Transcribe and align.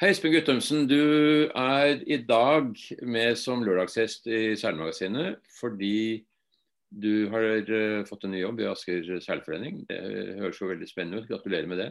Hei, 0.00 0.14
Espen 0.14 0.32
Guttormsen. 0.32 0.86
Du 0.88 1.50
er 1.52 1.98
i 2.08 2.16
dag 2.24 2.70
med 3.04 3.34
som 3.36 3.60
lørdagsgjest 3.60 4.30
i 4.32 4.38
Seilmagasinet 4.56 5.34
fordi 5.58 6.22
du 6.88 7.26
har 7.28 7.66
uh, 7.68 8.06
fått 8.08 8.22
en 8.24 8.32
ny 8.32 8.38
jobb 8.40 8.62
i 8.62 8.68
Asker 8.70 9.10
seilforening. 9.20 9.82
Det 9.90 9.98
høres 10.38 10.56
jo 10.56 10.70
veldig 10.70 10.86
spennende 10.88 11.20
ut. 11.20 11.26
Gratulerer 11.28 11.68
med 11.68 11.82
det. 11.82 11.88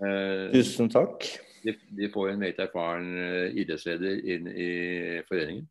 Uh, 0.00 0.48
Tusen 0.54 0.88
takk. 0.88 1.28
De, 1.66 1.74
de, 1.98 2.08
får 2.14 2.30
en 2.30 2.40
meget 2.40 2.64
erfaren 2.64 3.10
uh, 3.12 3.60
idrettsleder 3.60 4.22
inn 4.32 4.48
i 4.48 4.70
foreningen. 5.28 5.68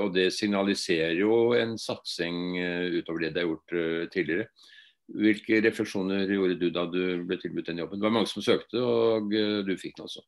og 0.00 0.14
det 0.14 0.30
signaliserer 0.32 1.18
jo 1.18 1.50
en 1.58 1.74
satsing 1.76 2.54
utover 2.94 3.26
det 3.26 3.34
de 3.34 3.42
har 3.42 3.50
gjort 3.50 4.12
tidligere. 4.14 4.48
Hvilke 5.12 5.60
refleksjoner 5.60 6.24
gjorde 6.30 6.56
du 6.56 6.70
da 6.72 6.86
du 6.88 7.26
ble 7.28 7.36
tilbudt 7.42 7.68
den 7.68 7.82
jobben? 7.82 8.00
Det 8.00 8.08
var 8.08 8.16
mange 8.16 8.32
som 8.32 8.46
søkte, 8.46 8.80
og 8.80 9.28
du 9.28 9.74
fikk 9.76 9.98
den 9.98 10.06
altså. 10.06 10.24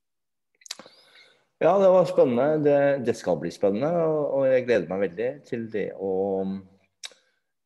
Ja, 1.62 1.78
det 1.80 1.88
var 1.88 2.08
spennende. 2.08 2.58
Det, 2.64 2.80
det 3.06 3.14
skal 3.16 3.38
bli 3.40 3.50
spennende. 3.54 3.88
Og, 4.04 4.44
jeg 4.50 4.66
gleder 4.66 4.90
meg 4.90 5.06
veldig 5.06 5.28
til 5.48 5.62
det 5.72 5.86
å 5.96 6.10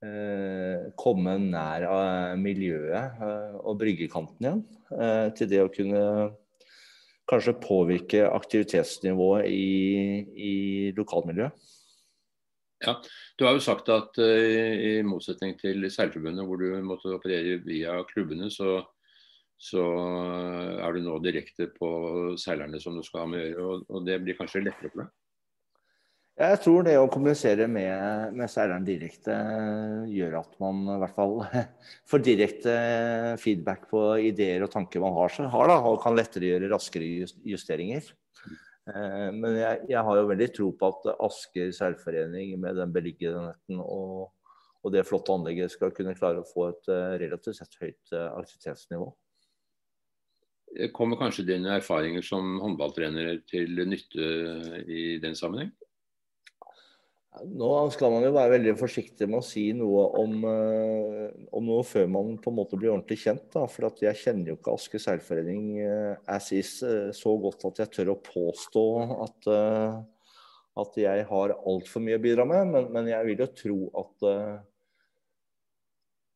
eh, 0.07 0.91
komme 1.01 1.35
nær 1.43 1.87
eh, 1.89 2.37
miljøet 2.39 3.25
eh, 3.27 3.57
og 3.59 3.81
bryggekanten 3.81 4.47
igjen. 4.47 4.63
Eh, 4.95 5.27
til 5.35 5.51
det 5.51 5.65
å 5.65 5.73
kunne 5.75 6.05
kanskje 7.31 7.59
påvirke 7.63 8.23
aktivitetsnivået 8.31 9.51
i, 9.51 9.67
i 10.35 10.55
lokalmiljøet. 10.97 11.55
Ja, 12.81 12.95
Du 13.39 13.45
har 13.45 13.53
jo 13.53 13.61
sagt 13.61 13.91
at 13.93 14.17
uh, 14.17 14.25
i 14.25 15.03
motsetning 15.05 15.53
til 15.61 15.85
Seilforbundet, 15.93 16.47
hvor 16.49 16.57
du 16.57 16.79
måtte 16.81 17.13
operere 17.13 17.59
via 17.67 17.99
klubbene, 18.09 18.49
så 18.51 18.79
så 19.61 19.83
er 20.81 20.95
du 20.97 21.03
nå 21.05 21.19
direkte 21.21 21.67
på 21.75 21.89
seilerne 22.41 22.81
som 22.81 22.97
du 22.97 23.03
skal 23.05 23.27
ha 23.27 23.33
med 23.33 23.43
å 23.43 23.49
gjøre. 23.49 23.81
Og, 23.91 24.07
det 24.07 24.21
blir 24.25 24.39
kanskje 24.39 24.65
lettere 24.65 24.93
for 24.93 25.05
deg? 25.05 25.11
Jeg 26.41 26.61
tror 26.65 26.87
det 26.87 26.95
å 26.97 27.09
kommunisere 27.13 27.67
med, 27.69 28.33
med 28.33 28.49
seileren 28.49 28.87
direkte 28.87 29.35
gjør 30.09 30.39
at 30.39 30.55
man 30.63 30.87
i 30.89 30.97
hvert 31.03 31.19
fall 31.19 31.35
får 32.11 32.25
direkte 32.25 32.77
feedback 33.43 33.85
på 33.91 34.01
ideer 34.31 34.65
og 34.65 34.73
tanker 34.73 35.05
man 35.05 35.13
har, 35.19 35.37
har 35.53 35.69
da, 35.69 35.77
og 35.91 36.01
kan 36.01 36.17
lettere 36.17 36.55
gjøre 36.55 36.73
raskere 36.73 37.29
justeringer. 37.45 38.09
Eh, 38.89 39.29
men 39.37 39.61
jeg, 39.61 39.85
jeg, 39.93 40.05
har 40.07 40.21
jo 40.23 40.29
veldig 40.31 40.51
tro 40.57 40.73
på 40.81 40.89
at 40.95 41.09
Asker 41.29 41.75
seilforening 41.77 42.57
med 42.63 42.81
den 42.81 42.95
beliggenheten 42.95 43.83
og, 43.85 44.31
og 44.81 44.95
det 44.95 45.05
flotte 45.09 45.35
anlegget 45.37 45.75
skal 45.75 45.93
kunne 45.93 46.17
klare 46.17 46.41
å 46.41 46.49
få 46.49 46.71
et 46.71 46.89
eh, 46.95 47.19
relativt 47.27 47.61
sett 47.61 47.77
høyt 47.83 48.17
eh, 48.17 48.31
aktivitetsnivå. 48.41 49.11
Kommer 50.95 51.19
kanskje 51.19 51.49
dine 51.49 51.73
erfaringer 51.81 52.23
som 52.23 52.61
håndballtrener 52.63 53.41
til 53.51 53.81
nytte 53.91 54.27
i 54.87 55.17
den 55.23 55.35
sammenheng? 55.39 55.73
Nå 57.47 57.69
skal 57.95 58.11
man 58.11 58.25
jo 58.27 58.33
være 58.35 58.57
veldig 58.57 58.73
forsiktig 58.77 59.29
med 59.31 59.39
å 59.39 59.47
si 59.47 59.69
noe 59.77 60.03
om, 60.19 60.33
uh, 60.43 61.29
om 61.55 61.69
noe 61.69 61.85
før 61.87 62.09
man 62.11 62.33
på 62.43 62.51
en 62.51 62.57
måte 62.59 62.79
blir 62.79 62.91
ordentlig 62.91 63.21
kjent. 63.23 63.45
Da. 63.55 63.69
For 63.71 63.87
jeg 64.03 64.19
kjenner 64.19 64.51
jo 64.51 64.57
ikke 64.59 64.75
Aske 64.75 65.01
seilforening 65.01 65.69
uh, 65.79 66.19
as 66.35 66.51
is 66.57 66.73
uh, 66.83 67.15
så 67.17 67.37
godt 67.41 67.69
at 67.71 67.85
jeg 67.85 67.93
tør 67.95 68.13
å 68.17 68.19
påstå 68.27 68.85
at, 69.29 69.51
at 70.83 70.99
jeg 71.01 71.29
har 71.31 71.55
altfor 71.55 72.05
mye 72.05 72.19
å 72.19 72.25
bidra 72.27 72.49
med. 72.51 72.75
Men, 72.75 72.91
men, 72.99 73.13
jeg 73.15 73.31
vil 73.31 73.45
jo 73.47 73.51
tro 73.63 73.79
at 74.03 74.29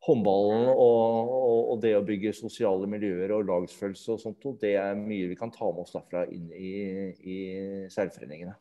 håndballen 0.04 0.68
og, 0.70 1.30
og, 1.34 1.60
og, 1.72 1.78
det 1.82 1.94
å 1.96 2.04
bygge 2.04 2.34
sosiale 2.36 2.88
miljøer 2.90 3.32
og 3.36 3.46
lagsfølelse 3.48 4.14
og 4.14 4.20
sånt, 4.20 4.46
og 4.50 4.58
det 4.60 4.74
er 4.80 4.98
mye 4.98 5.30
vi 5.30 5.38
kan 5.38 5.52
ta 5.54 5.70
med 5.70 5.86
oss 5.86 5.94
derfra 5.96 6.26
inn 6.32 6.50
i, 6.52 6.74
i 7.24 7.38
seilforeningene. 7.92 8.54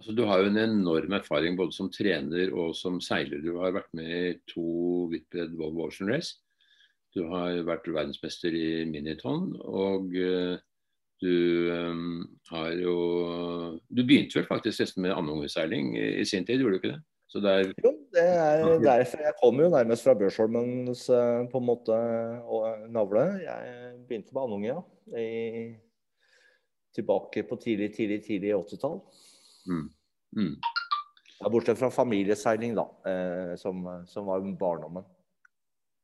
Altså, 0.00 0.14
du 0.16 0.22
har 0.24 0.40
jo 0.40 0.48
en 0.48 0.62
enorm 0.62 1.12
erfaring 1.12 1.58
både 1.58 1.76
som 1.76 1.90
trener 1.92 2.54
og 2.56 2.72
som 2.78 3.02
seiler. 3.04 3.42
Du 3.44 3.58
har 3.60 3.74
vært 3.76 3.90
med 3.96 4.12
i 4.14 4.38
to 4.48 4.64
Whitbread 5.10 5.52
Volvo 5.58 5.90
Ocean 5.90 6.08
Race. 6.08 6.38
Du 7.12 7.26
har 7.28 7.58
vært 7.68 7.90
verdensmester 7.90 8.54
i 8.56 8.86
miniton. 8.88 9.50
Og 9.60 10.14
uh, 10.16 10.56
du 11.20 11.68
um, 11.68 12.22
har 12.48 12.72
jo 12.80 12.94
Du 13.92 14.00
begynte 14.00 14.38
vel 14.38 14.48
faktisk 14.48 14.80
nesten 14.80 15.04
med 15.04 15.12
andungeseiling 15.12 15.92
i, 15.98 16.06
i 16.22 16.24
sin 16.24 16.48
tid, 16.48 16.62
gjorde 16.62 16.78
du 16.78 16.80
ikke 16.80 16.94
det? 16.94 17.02
Så 17.30 17.38
det 17.42 17.50
er... 17.50 17.68
Jo, 17.84 17.92
det 18.10 18.24
er 18.26 18.64
derfor. 18.82 19.22
Jeg 19.22 19.36
kommer 19.38 19.64
jo 19.64 19.70
nærmest 19.70 20.06
fra 20.06 20.16
Børsholmens 20.18 21.04
eh, 21.14 21.44
på 21.52 21.60
en 21.60 21.68
måte 21.68 21.98
navle. 22.90 23.22
Jeg 23.44 23.92
begynte 24.08 24.34
med 24.34 24.42
andunge, 24.42 24.72
ja. 24.72 24.80
tilbake 26.94 27.44
på 27.46 27.58
tidlig, 27.62 27.92
tidlig, 27.94 28.24
tidlig 28.26 28.54
80-tall. 28.56 28.98
Mm. 29.70 29.86
Mm. 30.40 30.56
Ja, 31.40 31.48
bortsett 31.48 31.78
fra 31.78 31.92
familieseiling, 31.94 32.74
da, 32.76 32.84
eh, 33.06 33.54
som, 33.56 33.86
som, 34.10 34.26
var 34.26 34.44
barndommen. 34.58 35.06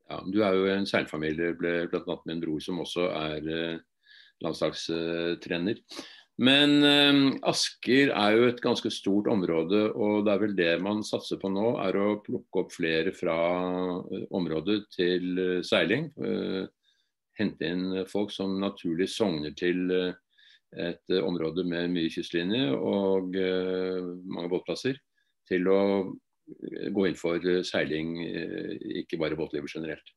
Ja, 0.09 0.21
Du 0.33 0.39
er 0.41 0.55
jo 0.55 0.71
en 0.71 0.87
seilfamilie, 0.87 1.53
bl.a. 1.59 2.17
med 2.25 2.37
en 2.37 2.41
bror 2.41 2.63
som 2.63 2.79
også 2.81 3.09
er 3.11 3.51
eh, 3.51 3.83
landslagstrener. 4.41 5.83
Men 6.37 6.83
eh, 6.85 7.19
Asker 7.49 8.11
er 8.13 8.35
jo 8.35 8.47
et 8.51 8.59
ganske 8.61 8.91
stort 8.93 9.29
område, 9.31 9.87
og 9.97 10.25
det 10.25 10.33
er 10.33 10.41
vel 10.43 10.55
det 10.57 10.73
man 10.85 11.01
satser 11.05 11.39
på 11.41 11.49
nå, 11.49 11.71
er 11.81 11.97
å 11.97 12.19
plukke 12.21 12.61
opp 12.61 12.75
flere 12.75 13.13
fra 13.15 13.37
eh, 14.05 14.27
området 14.37 14.83
til 14.93 15.41
eh, 15.41 15.63
seiling. 15.65 16.11
Eh, 16.21 16.67
hente 17.37 17.69
inn 17.69 18.03
folk 18.09 18.33
som 18.33 18.55
naturlig 18.61 19.09
sogner 19.13 19.53
til 19.57 19.91
et 19.93 21.13
område 21.21 21.61
med 21.69 21.91
mye 21.93 22.09
kystlinje 22.09 22.71
og 22.73 23.37
mange 23.37 24.49
båtplasser, 24.49 24.97
til 25.45 25.69
å 25.69 25.77
gå 26.97 27.05
inn 27.05 27.19
for 27.19 27.45
seiling, 27.61 28.17
ikke 29.03 29.21
bare 29.21 29.37
båtlivet 29.37 29.77
generelt. 29.77 30.16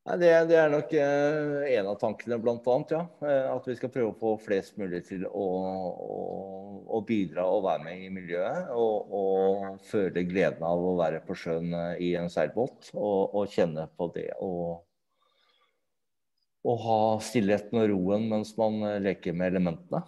Det, 0.00 0.28
det, 0.48 0.56
er 0.56 0.70
nok 0.72 0.92
eh, 0.96 1.74
en 1.76 1.88
av 1.90 1.98
tankene, 2.00 2.38
bl.a. 2.40 2.76
Ja. 2.88 3.02
Eh, 3.20 3.48
at 3.52 3.66
vi 3.68 3.74
skal 3.76 3.90
prøve 3.92 4.14
å 4.14 4.16
få 4.16 4.30
flest 4.40 4.78
mulig 4.80 5.02
til 5.10 5.26
å, 5.28 5.48
å, 5.92 6.20
å 6.96 7.00
bidra 7.04 7.44
og 7.44 7.66
være 7.66 7.84
med 7.84 8.06
i 8.06 8.08
miljøet. 8.12 8.70
Og, 8.72 9.12
og, 9.12 9.82
føle 9.84 10.24
gleden 10.24 10.64
av 10.64 10.80
å 10.80 10.96
være 10.98 11.20
på 11.26 11.36
sjøen 11.36 11.74
eh, 11.76 12.00
i 12.06 12.14
en 12.16 12.32
seilbåt. 12.32 12.88
Og, 12.96 13.36
og 13.36 13.52
kjenne 13.52 13.84
på 13.92 14.08
det 14.16 14.30
å 14.40 14.80
ha 16.80 17.00
stillheten 17.24 17.78
og 17.82 17.92
roen 17.92 18.26
mens 18.32 18.54
man 18.56 18.80
leker 19.04 19.36
med 19.36 19.52
elementene. 19.52 20.00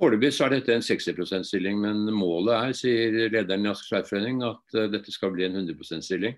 Foreløpig 0.00 0.32
er 0.42 0.54
dette 0.56 0.76
en 0.76 0.84
60 0.84 1.14
%-stilling, 1.14 1.76
men 1.80 2.04
målet 2.16 2.54
er, 2.58 2.72
sier 2.76 3.18
lederen 3.32 3.64
i 3.64 3.70
Asker 3.70 4.00
Seilforening, 4.00 4.40
at 4.44 4.78
dette 4.92 5.12
skal 5.14 5.30
bli 5.32 5.44
en 5.46 5.60
100 5.62 5.76
%-stilling. 5.78 6.36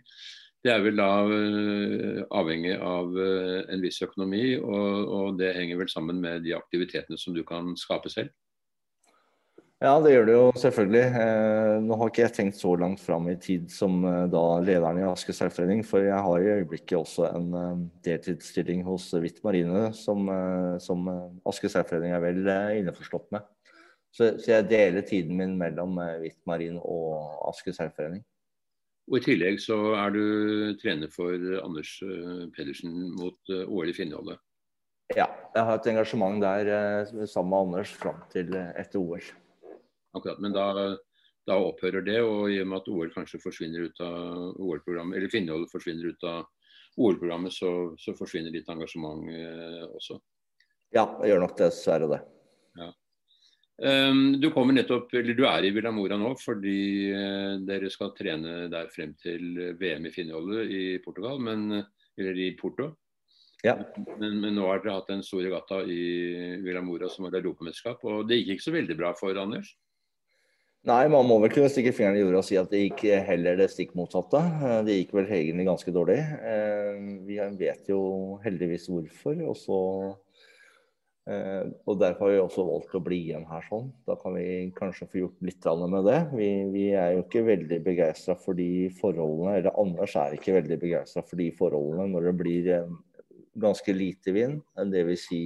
Det 0.65 0.73
er 0.73 0.81
vel 0.81 0.97
da 0.97 1.09
uh, 1.29 2.23
avhengig 2.41 2.79
av 2.81 3.11
uh, 3.13 3.65
en 3.69 3.83
viss 3.85 4.01
økonomi, 4.05 4.55
og, 4.57 5.11
og, 5.13 5.27
det 5.37 5.53
henger 5.59 5.83
vel 5.83 5.91
sammen 5.93 6.23
med 6.25 6.47
de 6.47 6.55
aktivitetene 6.57 7.21
som 7.21 7.37
du 7.37 7.43
kan 7.45 7.75
skape 7.77 8.13
selv? 8.13 8.33
Ja, 9.85 9.99
det 10.01 10.15
gjør 10.15 10.25
det 10.25 10.35
jo 10.35 10.45
selvfølgelig. 10.63 11.03
Eh, 11.21 11.75
nå 11.85 11.97
har 12.01 12.09
ikke 12.09 12.23
jeg 12.23 12.33
tenkt 12.33 12.57
så 12.57 12.71
langt 12.81 13.03
fram 13.03 13.27
i 13.29 13.35
tid 13.37 13.67
som 13.75 13.99
eh, 14.09 14.23
da 14.33 14.43
lederen 14.65 15.01
i 15.03 15.05
Aske 15.05 15.35
seilforening, 15.37 15.83
for 15.85 16.01
jeg 16.01 16.21
har 16.27 16.41
i 16.41 16.53
øyeblikket 16.55 16.95
også 16.97 17.27
en 17.29 17.51
eh, 17.59 17.83
deltidsstilling 18.07 18.81
hos 18.87 19.11
Hvitt 19.13 19.43
Marine, 19.45 19.91
som, 19.99 20.25
eh, 20.33 20.79
som 20.81 21.11
Aske 21.51 21.69
seilforening 21.69 22.15
er 22.17 22.25
vel 22.25 22.41
innforstått 22.79 23.29
med. 23.35 23.45
Så, 24.15 24.31
så, 24.39 24.55
jeg 24.55 24.71
deler 24.71 25.05
tiden 25.05 25.37
min 25.37 25.59
mellom 25.61 25.99
Hvitt 26.23 26.41
Marin 26.49 26.79
og 26.81 27.45
Aske 27.51 27.75
seilforening. 27.77 28.23
Og 29.11 29.19
I 29.19 29.25
tillegg 29.27 29.61
så 29.61 29.77
er 29.99 30.15
du 30.15 30.25
trener 30.81 31.11
for 31.13 31.37
Anders 31.61 31.93
eh, 32.05 32.45
Pedersen 32.55 32.95
mot 33.19 33.53
eh, 33.53 33.67
OL 33.69 33.93
i 33.93 33.97
Finnholdet. 33.97 34.41
Ja, 35.13 35.27
jeg 35.53 35.67
har 35.69 35.77
et 35.77 35.89
engasjement 35.93 36.41
der 36.41 36.71
eh, 36.73 37.27
sammen 37.29 37.53
med 37.53 37.67
Anders 37.67 37.93
fram 37.93 38.23
til 38.33 38.55
etter 38.57 39.03
OL. 39.03 39.27
Akkurat, 40.17 40.41
Men 40.41 40.55
da, 40.57 40.67
da, 41.45 41.59
opphører 41.59 42.05
det, 42.07 42.21
og 42.25 42.49
i 42.49 42.61
og 42.63 42.71
med 42.71 42.81
at 42.81 42.89
OL 42.89 43.13
kanskje 43.13 43.43
forsvinner 43.43 43.91
ut 43.91 44.01
av 44.05 44.57
OL-programmet, 44.63 45.19
eller 45.19 45.33
Finnholdet 45.33 45.73
forsvinner 45.75 46.15
ut 46.15 46.29
av 46.31 46.47
OL-programmet, 46.97 47.53
så, 47.53 47.93
så, 48.01 48.15
forsvinner 48.17 48.55
ditt 48.55 48.71
engasjement 48.73 49.29
eh, 49.29 49.85
også? 49.91 50.17
Ja, 50.95 51.09
jeg 51.21 51.35
gjør 51.35 51.45
nok 51.45 51.57
dessverre 51.59 52.09
det. 52.09 52.21
Um, 52.79 52.95
du 53.75 54.47
kommer 54.55 54.77
nettopp, 54.77 55.09
eller 55.19 55.35
du 55.35 55.43
er 55.51 55.67
i 55.67 55.73
Villamora 55.75 56.15
nå 56.15 56.29
fordi 56.39 56.79
uh, 57.11 57.57
dere 57.67 57.89
skal 57.91 58.13
trene 58.15 58.69
der 58.71 58.87
frem 58.95 59.17
til 59.19 59.75
VM 59.81 60.07
i 60.07 60.13
Finnholdet 60.15 60.71
i 60.71 60.83
Portugal, 61.03 61.41
men, 61.43 61.81
eller 62.15 62.39
i 62.39 62.53
Porto. 62.55 62.93
Ja. 63.65 63.79
Men, 64.21 64.39
men, 64.43 64.53
nå 64.55 64.69
har 64.69 64.83
dere 64.85 64.99
hatt 64.99 65.11
en 65.11 65.25
stor 65.27 65.43
regatta 65.43 65.81
i 65.89 66.61
Villamora 66.63 67.09
som 67.11 67.27
var 67.27 67.39
europamesterskap, 67.41 68.05
og 68.05 68.29
det 68.29 68.43
gikk 68.43 68.59
ikke 68.59 68.69
så 68.69 68.77
veldig 68.77 68.99
bra 69.01 69.15
for 69.19 69.41
Anders? 69.41 69.73
Nei, 70.85 71.07
man 71.09 71.25
må 71.25 71.39
vel 71.41 71.49
kunne 71.49 71.71
stikke 71.73 71.95
fingeren 71.97 72.19
i 72.19 72.21
jorda 72.21 72.43
og 72.43 72.45
si 72.45 72.59
at 72.61 72.69
det 72.69 72.83
gikk 72.83 73.07
heller 73.25 73.57
det 73.57 73.71
stikk 73.73 73.95
motsatte. 73.97 74.37
Eh, 74.37 74.81
det 74.85 74.99
gikk 74.99 75.15
vel 75.17 75.31
egentlig 75.33 75.65
ganske 75.71 75.95
dårlig. 75.97 76.19
Uh, 76.45 77.23
vi 77.25 77.39
vet 77.63 77.89
jo 77.89 78.01
heldigvis 78.45 78.91
hvorfor. 78.93 79.41
og 79.49 79.57
så 79.57 79.79
Eh, 81.25 81.65
og 81.89 82.01
Derfor 82.03 82.27
har 82.27 82.35
vi 82.35 82.41
også 82.43 82.67
valgt 82.69 82.97
å 82.99 83.03
bli 83.05 83.21
igjen 83.31 83.47
her. 83.49 83.65
sånn. 83.69 83.91
Da 84.07 84.17
kan 84.21 84.37
vi 84.37 84.71
kanskje 84.77 85.09
få 85.09 85.23
gjort 85.23 85.45
litt 85.49 85.69
med 85.89 86.05
det. 86.05 86.21
Vi, 86.37 86.49
vi 86.75 86.87
er 86.93 87.15
jo 87.15 87.25
ikke 87.25 87.47
veldig 87.49 87.81
begeistra 87.85 88.37
for 88.37 88.55
de 88.55 88.91
forholdene, 89.01 89.59
eller 89.59 89.81
Anders 89.81 90.17
er 90.21 90.37
ikke 90.37 90.59
veldig 90.61 90.79
begeistra 90.81 91.25
for 91.25 91.41
de 91.41 91.51
forholdene 91.57 92.11
når 92.13 92.29
det 92.29 92.35
blir 92.43 92.71
ganske 93.55 93.93
lite 93.93 94.35
vind. 94.35 94.61
Dvs. 94.77 95.29
Si 95.29 95.43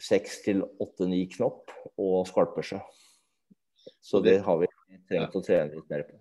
seks 0.00 0.40
til 0.46 0.62
åtte-ni 0.80 1.26
knopp 1.34 1.72
og 2.00 2.24
skalpesjø. 2.30 2.80
Så 4.00 4.20
det 4.24 4.40
har 4.46 4.60
vi 4.60 4.68
trengt 5.10 5.36
å 5.36 5.42
trene 5.44 5.74
litt 5.74 5.90
mer 5.90 6.06
på. 6.08 6.16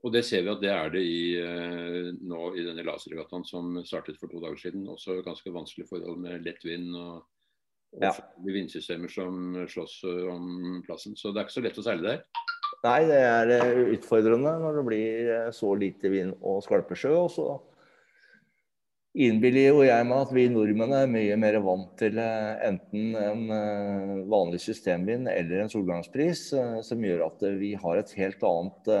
Og 0.00 0.14
det 0.14 0.22
ser 0.24 0.46
vi 0.46 0.52
at 0.52 0.62
det 0.62 0.70
er 0.72 0.92
det 0.94 1.02
i, 1.04 1.36
eh, 1.36 2.08
nå 2.24 2.54
i 2.56 2.64
denne 2.64 2.84
laserregattaen 2.86 3.44
som 3.44 3.74
startet 3.84 4.16
for 4.16 4.32
to 4.32 4.40
dager 4.40 4.56
siden. 4.56 4.86
Også 4.88 5.18
ganske 5.26 5.52
vanskelige 5.52 5.90
forhold 5.90 6.22
med 6.22 6.46
lett 6.46 6.64
vind 6.64 6.94
og 6.96 7.26
og 7.96 8.04
ja. 8.06 8.12
vindsystemer 8.46 9.10
som 9.10 9.56
slåss 9.70 9.96
eh, 10.06 10.28
om 10.30 10.78
plassen. 10.86 11.16
Så 11.18 11.32
det 11.32 11.42
er 11.42 11.48
ikke 11.48 11.58
så 11.58 11.64
lett 11.64 11.80
å 11.80 11.86
seile 11.86 12.06
der. 12.06 12.44
Nei, 12.84 13.00
det 13.08 13.24
er 13.24 13.56
eh, 13.56 13.80
utfordrende 13.96 14.54
når 14.62 14.78
det 14.78 14.86
blir 14.86 15.32
eh, 15.34 15.50
så 15.54 15.74
lite 15.78 16.12
vind 16.12 16.36
og 16.38 16.62
skvalpesjø. 16.64 17.16
Og 17.18 17.32
så 17.34 17.48
innbiller 19.10 19.72
jo 19.72 19.80
jeg 19.82 20.06
meg 20.06 20.20
at 20.22 20.32
vi 20.36 20.44
nordmenn 20.54 20.94
er 20.94 21.08
mye 21.10 21.38
mer 21.42 21.56
vant 21.64 21.88
til 21.98 22.20
enten 22.22 23.16
en 23.18 23.40
vanlig 24.30 24.60
systemvind 24.62 25.26
eller 25.32 25.64
en 25.64 25.72
solgangspris, 25.72 26.44
som 26.86 27.02
gjør 27.02 27.24
at 27.24 27.42
vi 27.58 27.72
har 27.74 27.98
et 27.98 28.12
helt 28.20 28.44
annet 28.46 28.92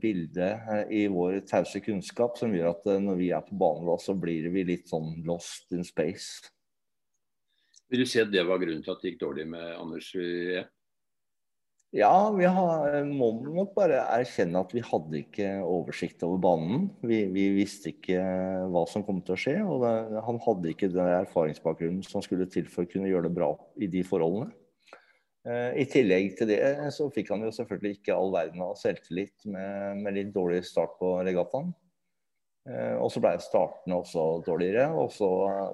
bilde 0.00 0.48
i 0.88 1.02
vår 1.12 1.42
tause 1.50 1.82
kunnskap, 1.84 2.40
som 2.40 2.56
gjør 2.56 2.70
at 2.70 2.88
når 3.04 3.20
vi 3.20 3.28
er 3.36 3.44
på 3.44 3.60
banen 3.60 3.84
da, 3.92 3.98
så 4.00 4.16
blir 4.16 4.48
vi 4.56 4.64
litt 4.72 4.88
sånn 4.88 5.12
lost 5.28 5.76
in 5.76 5.84
space. 5.84 6.54
Vil 7.90 8.04
du 8.04 8.08
si 8.08 8.20
at 8.22 8.30
det 8.30 8.44
var 8.46 8.60
grunnen 8.62 8.84
til 8.86 8.94
at 8.94 9.02
det 9.02 9.12
gikk 9.12 9.24
dårlig 9.24 9.48
med 9.50 9.72
Anders 9.74 10.12
EM? 10.14 10.68
Ja, 11.90 12.30
vi 12.30 12.46
har, 12.46 13.00
må 13.02 13.32
nok 13.42 13.72
bare 13.74 14.04
erkjenne 14.14 14.60
at 14.62 14.70
vi 14.70 14.82
hadde 14.86 15.16
ikke 15.24 15.48
oversikt 15.66 16.22
over 16.22 16.38
banen. 16.38 16.84
Vi, 17.02 17.24
vi 17.34 17.48
visste 17.56 17.90
ikke 17.90 18.20
hva 18.70 18.84
som 18.86 19.02
kom 19.02 19.18
til 19.26 19.34
å 19.34 19.40
skje. 19.42 19.56
Og 19.66 19.82
det, 19.82 20.20
han 20.22 20.38
hadde 20.44 20.70
ikke 20.70 20.92
den 20.92 21.10
erfaringsbakgrunnen 21.16 22.06
som 22.06 22.22
skulle 22.22 22.46
til 22.46 22.70
for 22.70 22.86
å 22.86 22.92
kunne 22.92 23.10
gjøre 23.10 23.26
det 23.26 23.34
bra 23.40 23.50
i 23.82 23.90
de 23.90 24.04
forholdene. 24.06 24.52
Eh, 25.50 25.82
I 25.82 25.88
tillegg 25.90 26.36
til 26.38 26.52
det 26.52 26.62
så 26.94 27.10
fikk 27.10 27.34
han 27.34 27.42
jo 27.48 27.50
selvfølgelig 27.58 27.98
ikke 27.98 28.14
all 28.14 28.30
verden 28.38 28.62
av 28.68 28.78
selvtillit 28.78 29.50
med, 29.50 30.04
med 30.04 30.14
litt 30.14 30.34
dårlig 30.36 30.62
start 30.70 30.94
på 31.02 31.16
regattaen. 31.26 31.72
Eh, 32.68 32.96
og 33.00 33.08
så 33.12 33.22
ble 33.24 33.32
starten 33.40 33.94
også 33.96 34.24
dårligere, 34.44 34.90
og 34.92 35.08
så 35.14 35.28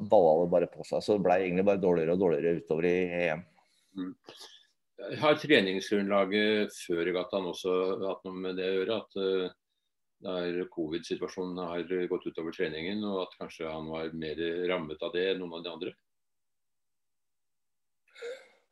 balla 0.06 0.36
det 0.42 0.50
bare 0.52 0.70
på 0.70 0.86
seg. 0.86 1.02
Så 1.02 1.16
det 1.16 1.26
ble 1.26 1.40
egentlig 1.42 1.66
bare 1.66 1.82
dårligere 1.82 2.14
og 2.14 2.22
dårligere 2.22 2.62
utover 2.62 2.88
i 2.88 2.96
EM. 3.26 3.44
Mm. 3.96 4.12
Har 5.20 5.38
treningsgrunnlaget 5.40 6.74
før 6.86 7.02
regattaen 7.08 7.50
også 7.50 7.76
hatt 8.06 8.24
noe 8.26 8.42
med 8.46 8.58
det 8.60 8.70
å 8.70 8.76
gjøre? 8.78 9.00
At 9.02 9.18
uh, 9.20 10.62
covid-situasjonen 10.72 11.60
har 11.68 12.06
gått 12.08 12.30
utover 12.30 12.54
treningen, 12.56 13.04
og 13.04 13.26
at 13.26 13.36
kanskje 13.42 13.68
han 13.68 13.90
var 13.92 14.14
mer 14.16 14.40
rammet 14.70 15.02
av 15.04 15.12
det 15.16 15.26
enn 15.32 15.42
noen 15.42 15.58
av 15.58 15.66
de 15.66 15.74
andre? 15.74 15.96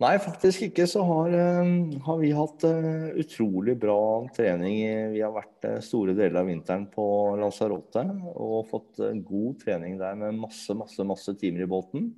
Nei, 0.03 0.17
faktisk 0.19 0.65
ikke. 0.67 0.89
Så 0.91 1.05
har, 1.07 1.31
eh, 1.31 1.69
har 2.03 2.19
vi 2.19 2.33
hatt 2.35 2.65
uh, 2.67 3.15
utrolig 3.15 3.77
bra 3.79 4.27
trening. 4.35 4.81
Vi 5.15 5.23
har 5.23 5.31
vært 5.35 5.69
uh, 5.69 5.79
store 5.87 6.17
deler 6.19 6.41
av 6.41 6.51
vinteren 6.51 6.89
på 6.91 7.05
Lanzarote 7.39 8.03
og 8.35 8.67
fått 8.73 8.99
god 9.23 9.61
trening 9.63 9.95
der 10.01 10.19
med 10.19 10.41
masse, 10.41 10.75
masse, 10.75 11.07
masse 11.07 11.37
timer 11.39 11.63
i 11.63 11.71
båten. 11.71 12.11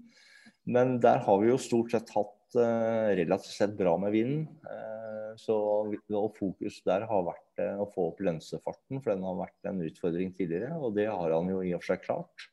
Men 0.64 0.96
der 1.04 1.20
har 1.26 1.42
vi 1.42 1.52
jo 1.52 1.60
stort 1.60 1.92
sett 1.92 2.08
hatt 2.16 2.32
relativt 2.56 3.52
sett 3.52 3.74
bra 3.76 3.92
med 4.00 4.14
vinden. 4.14 4.46
så 5.36 5.54
og 5.84 6.36
fokus 6.38 6.80
der 6.86 7.04
har 7.06 7.26
vært 7.26 7.60
å 7.82 7.86
få 7.92 8.08
opp 8.08 8.22
lønsefarten, 8.24 9.02
for 9.02 9.12
den 9.12 9.26
har 9.26 9.36
vært 9.36 9.68
en 9.68 9.82
utfordring 9.84 10.32
tidligere. 10.34 10.72
Og 10.80 10.94
det 10.96 11.06
har 11.06 11.34
han 11.36 11.50
jo 11.52 11.60
i 11.62 11.74
og 11.76 11.84
for 11.84 11.92
seg 11.92 12.02
klart. 12.06 12.48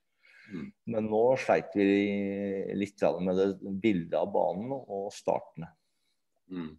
Mm. 0.51 0.69
Men 0.92 1.10
nå 1.10 1.24
sleit 1.40 1.75
vi 1.78 1.86
litt 2.75 3.04
med 3.24 3.40
det 3.40 3.75
bildet 3.84 4.18
av 4.19 4.31
banen 4.34 4.74
og 4.74 5.07
startene. 5.16 5.69
Mm. 6.51 6.74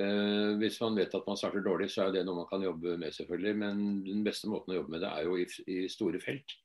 Eh, 0.00 0.50
hvis 0.56 0.78
man 0.80 0.96
vet 0.96 1.14
at 1.14 1.26
man 1.28 1.38
starter 1.38 1.64
dårlig, 1.64 1.90
så 1.92 2.06
er 2.06 2.14
det 2.14 2.24
noe 2.24 2.42
man 2.42 2.48
kan 2.48 2.64
jobbe 2.64 2.96
med, 3.00 3.12
selvfølgelig. 3.14 3.54
Men 3.60 3.80
den 4.06 4.24
beste 4.26 4.50
måten 4.50 4.74
å 4.74 4.80
jobbe 4.80 4.94
med 4.94 5.04
det 5.04 5.12
er 5.12 5.28
jo 5.28 5.38
i, 5.40 5.46
i 5.68 5.78
store 5.92 6.20
felt. 6.22 6.56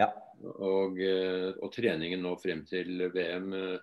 Ja. 0.00 0.08
Og, 0.42 1.00
eh, 1.04 1.50
og, 1.58 1.68
treningen 1.74 2.22
nå 2.24 2.32
frem 2.40 2.62
til 2.66 3.04
VM 3.12 3.52
eh, 3.52 3.82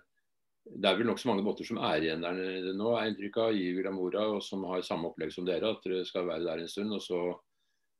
Det 0.66 0.88
er 0.90 0.96
vel 0.98 1.06
nokså 1.06 1.30
mange 1.30 1.44
båter 1.46 1.64
som 1.64 1.78
er 1.86 2.02
igjen 2.02 2.24
der 2.24 2.74
nå, 2.76 2.90
er 2.98 3.08
inntrykk 3.08 3.38
av, 3.44 3.54
i 3.56 3.70
Vilamora, 3.78 4.26
og 4.34 4.42
som 4.44 4.66
har 4.68 4.82
samme 4.84 5.08
opplegg 5.08 5.32
som 5.32 5.46
dere, 5.46 5.70
at 5.70 5.86
dere 5.86 6.02
skal 6.06 6.26
være 6.28 6.44
der 6.44 6.64
en 6.64 6.70
stund. 6.70 6.92
og 6.98 7.02
så 7.04 7.20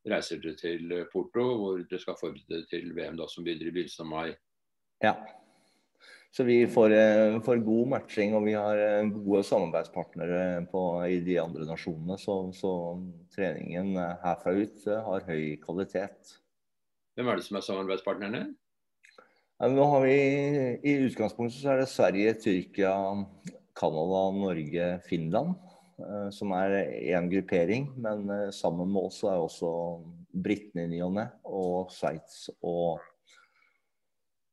reiser 0.09 0.41
dere 0.41 0.57
til 0.57 0.95
Porto, 1.13 1.45
hvor 1.61 1.83
dere 1.83 2.01
skal 2.01 2.17
forberede 2.21 2.63
dere 2.63 2.71
til 2.71 2.95
VM 2.97 3.19
da, 3.21 3.29
som 3.29 3.45
begynner 3.45 3.69
i 3.69 3.75
begynnelsen 3.75 4.07
av 4.07 4.11
mai. 4.15 4.33
Ja. 5.05 5.15
Så 6.31 6.45
vi 6.47 6.67
får, 6.71 6.93
eh, 6.95 7.41
får, 7.43 7.57
god 7.67 7.89
matching, 7.89 8.35
og 8.39 8.45
vi 8.47 8.53
har 8.55 8.79
eh, 8.79 9.09
gode 9.11 9.43
samarbeidspartnere 9.45 10.67
på, 10.71 10.83
i 11.11 11.19
de 11.27 11.41
andre 11.43 11.67
nasjonene. 11.67 12.19
Så, 12.23 12.37
så, 12.55 12.73
treningen 13.35 13.97
herfra 14.23 14.55
ut 14.55 14.87
eh, 14.87 15.09
har 15.09 15.27
høy 15.27 15.57
kvalitet. 15.65 16.37
Hvem 17.19 17.33
er 17.33 17.41
det 17.41 17.47
som 17.49 17.59
er 17.59 17.67
samarbeidspartnerne? 17.67 18.45
Ja, 19.61 19.69
nå 19.75 19.89
har 19.91 20.07
vi, 20.07 20.15
I 20.87 20.95
utgangspunktet 21.09 21.59
så 21.59 21.75
er 21.75 21.83
det 21.83 21.91
Sverige, 21.91 22.37
Tyrkia, 22.47 22.95
Canada, 23.77 24.23
Norge, 24.39 24.87
Finland. 25.09 25.59
Eh, 26.01 26.29
som 26.33 26.53
er 26.57 26.77
én 27.13 27.29
gruppering. 27.31 27.91
Men 28.01 28.29
eh, 28.31 28.51
sammen 28.55 28.91
med 28.93 29.09
oss 29.11 29.23
er 29.25 29.41
også 29.41 29.73
britene 30.31 30.87
i 30.87 30.93
ny 30.95 31.03
og 31.05 31.17
ne, 31.19 31.27
og 31.45 31.91
Sveits 31.95 32.49
og, 32.61 33.03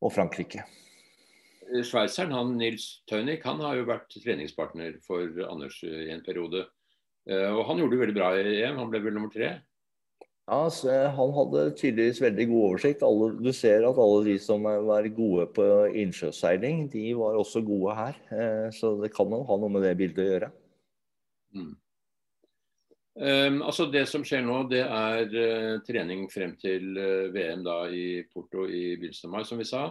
og, 0.02 0.12
Frankrike. 0.14 0.66
Sveitseren, 1.68 2.34
han 2.34 2.56
Nils 2.58 3.04
Tønik, 3.10 3.44
han 3.46 3.60
har 3.62 3.76
jo 3.78 3.88
vært 3.90 4.14
treningspartner 4.24 4.98
for 5.04 5.28
Anders 5.50 5.82
i 5.84 6.10
en 6.14 6.24
periode. 6.26 6.66
Eh, 7.30 7.50
og 7.52 7.66
han 7.70 7.82
gjorde 7.82 7.96
det 7.96 8.04
veldig 8.06 8.18
bra 8.18 8.32
i 8.40 8.60
EM, 8.64 8.80
han 8.82 8.94
ble 8.94 9.04
vel 9.04 9.18
nummer 9.20 9.34
tre? 9.34 9.58
Ja, 10.48 10.62
Han 11.12 11.34
hadde 11.36 11.74
tydeligvis 11.76 12.22
veldig 12.24 12.46
god 12.48 12.62
oversikt. 12.70 13.02
Alle, 13.04 13.34
du 13.36 13.50
ser 13.52 13.84
at 13.84 13.98
alle 14.00 14.22
de 14.30 14.38
som 14.40 14.64
var 14.64 15.10
gode 15.12 15.50
på 15.52 15.66
innsjøseiling, 15.92 16.86
de 16.94 17.10
var 17.20 17.36
også 17.36 17.60
gode 17.68 17.98
her. 17.98 18.22
Så 18.72 18.94
det 19.02 19.12
kan 19.12 19.28
jo 19.28 19.42
ha 19.44 19.58
noe 19.60 19.74
med 19.74 19.84
det 19.84 19.92
bildet 20.00 20.24
å 20.24 20.30
gjøre. 20.30 20.50
Mm. 21.56 21.76
Um, 23.18 23.62
altså 23.66 23.88
Det 23.90 24.04
som 24.06 24.22
skjer 24.26 24.44
nå, 24.46 24.60
det 24.70 24.84
er 24.84 25.32
uh, 25.32 25.80
trening 25.88 26.28
frem 26.30 26.54
til 26.62 26.92
uh, 27.00 27.32
VM 27.34 27.64
da 27.66 27.80
i 27.90 28.22
Porto 28.30 28.68
i 28.70 28.92
begynnelsen 28.94 29.32
av 29.32 29.34
mai, 29.34 29.46
som 29.48 29.62
vi 29.62 29.66
sa. 29.66 29.88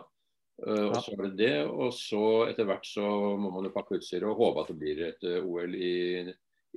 Uh, 0.63 0.87
og 0.87 1.01
så 1.03 1.17
er 1.17 1.25
det 1.25 1.39
det, 1.41 1.57
og 1.67 1.91
så 1.95 2.27
etter 2.47 2.69
hvert 2.69 2.87
så 2.87 3.07
må 3.37 3.51
man 3.51 3.67
jo 3.67 3.75
pakke 3.75 3.99
utstyret 3.99 4.29
og 4.31 4.39
håpe 4.39 4.63
at 4.63 4.71
det 4.71 4.79
blir 4.79 5.03
et 5.09 5.27
OL 5.43 5.75
i, 5.75 6.23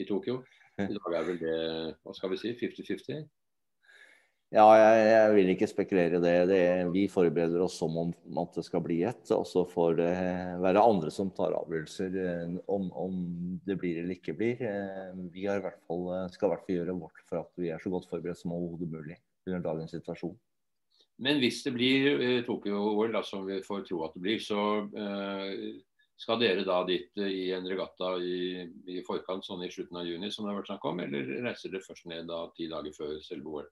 i 0.01 0.07
Tokyo. 0.09 0.41
I 0.81 0.95
dag 0.95 1.19
er 1.19 1.27
vel 1.27 1.39
det 1.43 1.59
hva 2.01 2.15
skal 2.17 2.33
vi 2.33 2.41
si, 2.41 2.55
50-50? 2.57 3.27
Ja, 4.49 4.65
jeg, 4.73 5.01
jeg, 5.05 5.33
vil 5.35 5.51
ikke 5.53 5.67
spekulere 5.69 6.17
i 6.17 6.21
det. 6.23 6.37
det. 6.49 6.61
Vi 6.89 7.03
forbereder 7.11 7.61
oss 7.61 7.75
som 7.77 7.93
om 8.01 8.13
at 8.41 8.55
det 8.57 8.63
skal 8.65 8.81
bli 8.81 9.03
ett. 9.05 9.21
Og 9.35 9.45
så 9.45 9.61
får 9.69 9.99
det 9.99 10.13
være 10.63 10.81
andre 10.81 11.11
som 11.13 11.29
tar 11.37 11.53
avgjørelser 11.53 12.15
eh, 12.17 12.55
om, 12.65 12.87
om, 12.97 13.19
det 13.67 13.77
blir 13.77 13.99
eller 14.01 14.17
ikke 14.17 14.33
blir. 14.39 14.63
Vi 15.19 15.27
vi 15.35 15.43
i 15.45 15.73
fall, 15.85 16.07
eh, 16.15 16.25
skal 16.33 16.49
i 16.49 16.53
hvert 16.55 16.65
fall 16.65 16.79
gjøre 16.79 16.95
vårt 16.97 17.21
for 17.29 17.43
at 17.43 17.61
vi 17.61 17.69
er 17.69 17.83
så 17.83 17.93
godt 17.93 18.09
forberedt 18.09 18.41
som 18.41 18.55
overhodet 18.55 18.89
mulig 18.89 19.19
under 19.45 19.61
dagens 19.67 19.93
situasjon. 19.93 20.33
Men 21.21 21.37
hvis 21.43 21.61
det 21.67 21.75
blir 21.75 22.41
Tokyo-OL, 22.47 23.13
som 23.27 23.43
vi 23.45 23.59
får 23.61 23.83
tro 23.85 24.01
at 24.05 24.13
det 24.15 24.21
blir, 24.23 24.39
så 24.39 24.61
skal 26.19 26.39
dere 26.39 26.63
da 26.67 26.77
dit 26.87 27.21
i 27.21 27.49
en 27.55 27.67
regatta 27.67 28.13
i, 28.23 28.63
i, 28.87 29.01
forkant, 29.05 29.43
sånn 29.45 29.65
i 29.67 29.69
slutten 29.71 29.99
av 29.99 30.07
juni, 30.07 30.31
som 30.31 30.47
det 30.47 30.53
har 30.53 30.61
vært 30.61 30.71
snakk 30.71 30.87
om, 30.89 31.03
eller 31.03 31.33
reiser 31.43 31.73
dere 31.73 31.83
først 31.83 32.07
ned 32.07 32.31
da 32.31 32.45
ti 32.55 32.69
dager 32.71 32.95
før 32.95 33.19
selve 33.23 33.51
OL? 33.51 33.67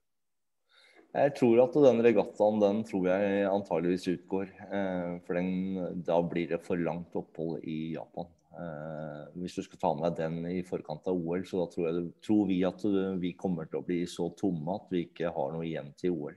Jeg 1.16 1.32
tror 1.38 1.62
at 1.62 1.76
den 1.86 2.02
regattaen 2.04 2.58
den 2.60 2.82
tror 2.86 3.06
jeg 3.08 3.46
antageligvis 3.48 4.10
utgår. 4.12 4.50
Eh, 4.68 5.14
for 5.24 5.38
den, 5.38 6.02
da 6.04 6.18
blir 6.20 6.50
det 6.50 6.60
for 6.66 6.80
langt 6.80 7.16
opphold 7.16 7.64
i 7.64 7.94
Japan. 7.94 8.28
Eh, 8.58 9.22
hvis 9.40 9.56
du 9.56 9.62
skal 9.64 9.80
ta 9.80 9.94
med 9.96 10.18
deg 10.18 10.36
den 10.36 10.50
i 10.50 10.60
forkant 10.66 11.08
av 11.08 11.16
OL, 11.16 11.46
så 11.48 11.62
da 11.62 11.70
tror, 11.72 11.88
jeg, 11.88 12.12
tror 12.26 12.44
vi 12.50 12.60
at 12.68 12.84
vi 13.22 13.32
kommer 13.40 13.70
til 13.70 13.80
å 13.80 13.86
bli 13.88 14.02
så 14.10 14.28
tomme 14.36 14.76
at 14.76 14.92
vi 14.92 15.06
ikke 15.08 15.32
har 15.32 15.52
noe 15.54 15.66
igjen 15.66 15.92
til 16.00 16.16
OL. 16.18 16.36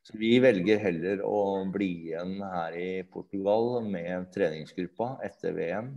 Så 0.00 0.16
Vi 0.16 0.30
velger 0.40 0.80
heller 0.80 1.20
å 1.28 1.60
bli 1.70 1.90
igjen 2.06 2.38
her 2.40 2.76
i 2.78 3.02
Portugal 3.04 3.82
med 3.84 4.30
treningsgruppa 4.32 5.10
etter 5.26 5.52
VM. 5.58 5.90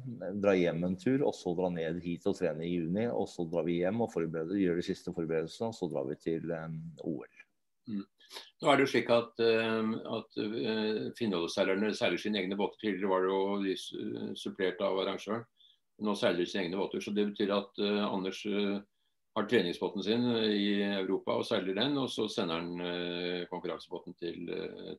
Dra 0.44 0.58
hjem 0.60 0.84
en 0.90 0.98
tur, 1.00 1.24
og 1.24 1.32
så 1.38 1.56
dra 1.56 1.72
ned 1.72 2.02
hit 2.04 2.28
og 2.28 2.36
trene 2.38 2.68
i 2.68 2.74
juni. 2.74 3.08
Og 3.08 3.30
så 3.32 3.48
drar 3.48 3.64
vi 3.70 3.80
hjem 3.80 4.04
og 4.04 4.18
gjør 4.20 4.82
de 4.82 4.86
siste 4.86 5.16
forberedelsene, 5.16 5.72
og 5.72 5.78
så 5.78 5.90
drar 5.94 6.12
vi 6.12 6.20
til 6.20 6.52
OL. 6.52 7.30
Mm. 7.90 8.06
Nå 8.64 8.70
er 8.70 8.80
det 8.80 8.86
jo 8.86 8.92
slik 8.94 9.10
at, 9.14 9.42
at 9.44 10.38
Finnholdsseilerne 11.20 11.92
seiler 11.94 12.22
sine 12.22 12.40
egne 12.42 12.58
båter. 12.58 12.80
Tidligere 12.82 13.12
var 13.12 13.26
det 13.26 13.34
jo 13.34 13.42
de 13.62 14.36
supplert 14.40 14.82
av 14.82 14.98
arrangøren. 15.04 15.44
Nå 16.04 16.16
seiler 16.18 16.42
de 16.42 16.48
sine 16.50 16.66
egne 16.66 16.80
båter. 16.80 17.04
Så 17.04 17.14
det 17.14 17.28
betyr 17.30 17.54
at 17.54 17.84
Anders 18.08 18.40
har 19.34 19.50
treningsbåten 19.50 20.06
sin 20.06 20.26
i 20.50 20.82
Europa 20.82 21.36
og 21.38 21.46
seiler 21.46 21.78
den, 21.78 21.98
og 22.02 22.10
så 22.10 22.26
sender 22.32 22.64
han 22.64 23.48
konkurransebåten 23.52 24.18
til, 24.18 24.50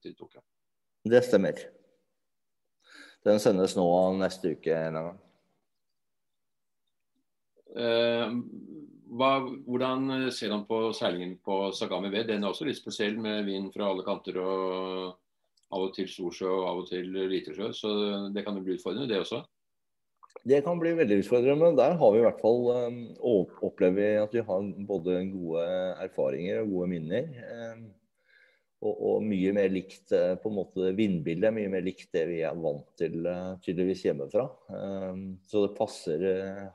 til 0.02 0.14
Tokyo. 0.14 0.44
Det 1.04 1.24
stemmer. 1.26 1.58
Den 3.24 3.40
sendes 3.40 3.74
nå 3.78 3.88
neste 4.20 4.54
uke 4.54 4.76
en 4.76 5.00
gang. 5.00 5.18
Hva, 9.10 9.32
hvordan 9.66 10.30
ser 10.32 10.52
han 10.54 10.64
på 10.68 10.88
seilingen 10.96 11.36
på 11.44 11.68
Sagami 11.76 12.10
Ved? 12.12 12.28
Den 12.30 12.44
er 12.44 12.52
også 12.52 12.66
litt 12.68 12.80
spesiell 12.80 13.18
med 13.20 13.44
vind 13.48 13.70
fra 13.74 13.90
alle 13.90 14.04
kanter 14.06 14.38
og 14.42 15.18
av 15.74 15.88
og 15.88 15.92
til 15.96 16.08
storsjø 16.10 16.48
og 16.48 16.68
av 16.70 16.80
og 16.82 16.88
til 16.88 17.10
litesjø. 17.12 17.72
Så 17.76 17.90
det 18.34 18.44
kan 18.46 18.56
jo 18.56 18.64
bli 18.64 18.78
utfordrende, 18.78 19.10
det 19.10 19.20
også? 19.24 19.42
Det 20.44 20.60
kan 20.64 20.78
bli 20.80 20.92
veldig 20.98 21.22
utfordrende, 21.22 21.56
men 21.62 21.76
der 21.78 21.96
har 22.00 22.12
vi 22.12 22.20
i 22.20 22.24
hvert 22.24 22.40
fall 22.42 22.66
opplevd 22.68 23.62
opplever 23.64 24.22
at 24.24 24.34
vi 24.34 24.42
har 24.44 24.66
både 24.88 25.20
gode 25.32 25.68
erfaringer 26.04 26.60
og 26.62 26.74
gode 26.74 26.90
minner. 26.92 27.30
Og, 28.84 28.92
og, 28.92 29.22
mye 29.24 29.52
mer 29.56 29.70
likt 29.72 30.12
eh, 30.12 30.34
på 30.40 30.50
en 30.50 30.58
måte 30.58 30.92
vindbildet, 30.96 31.54
mye 31.56 31.70
mer 31.72 31.84
likt 31.86 32.10
det 32.12 32.26
vi 32.28 32.42
er 32.44 32.56
vant 32.60 32.86
til 33.00 33.24
eh, 33.30 33.54
tydeligvis 33.64 34.04
hjemmefra. 34.04 34.44
Eh, 34.76 35.22
så 35.48 35.64
det 35.64 35.76
passer 35.78 36.24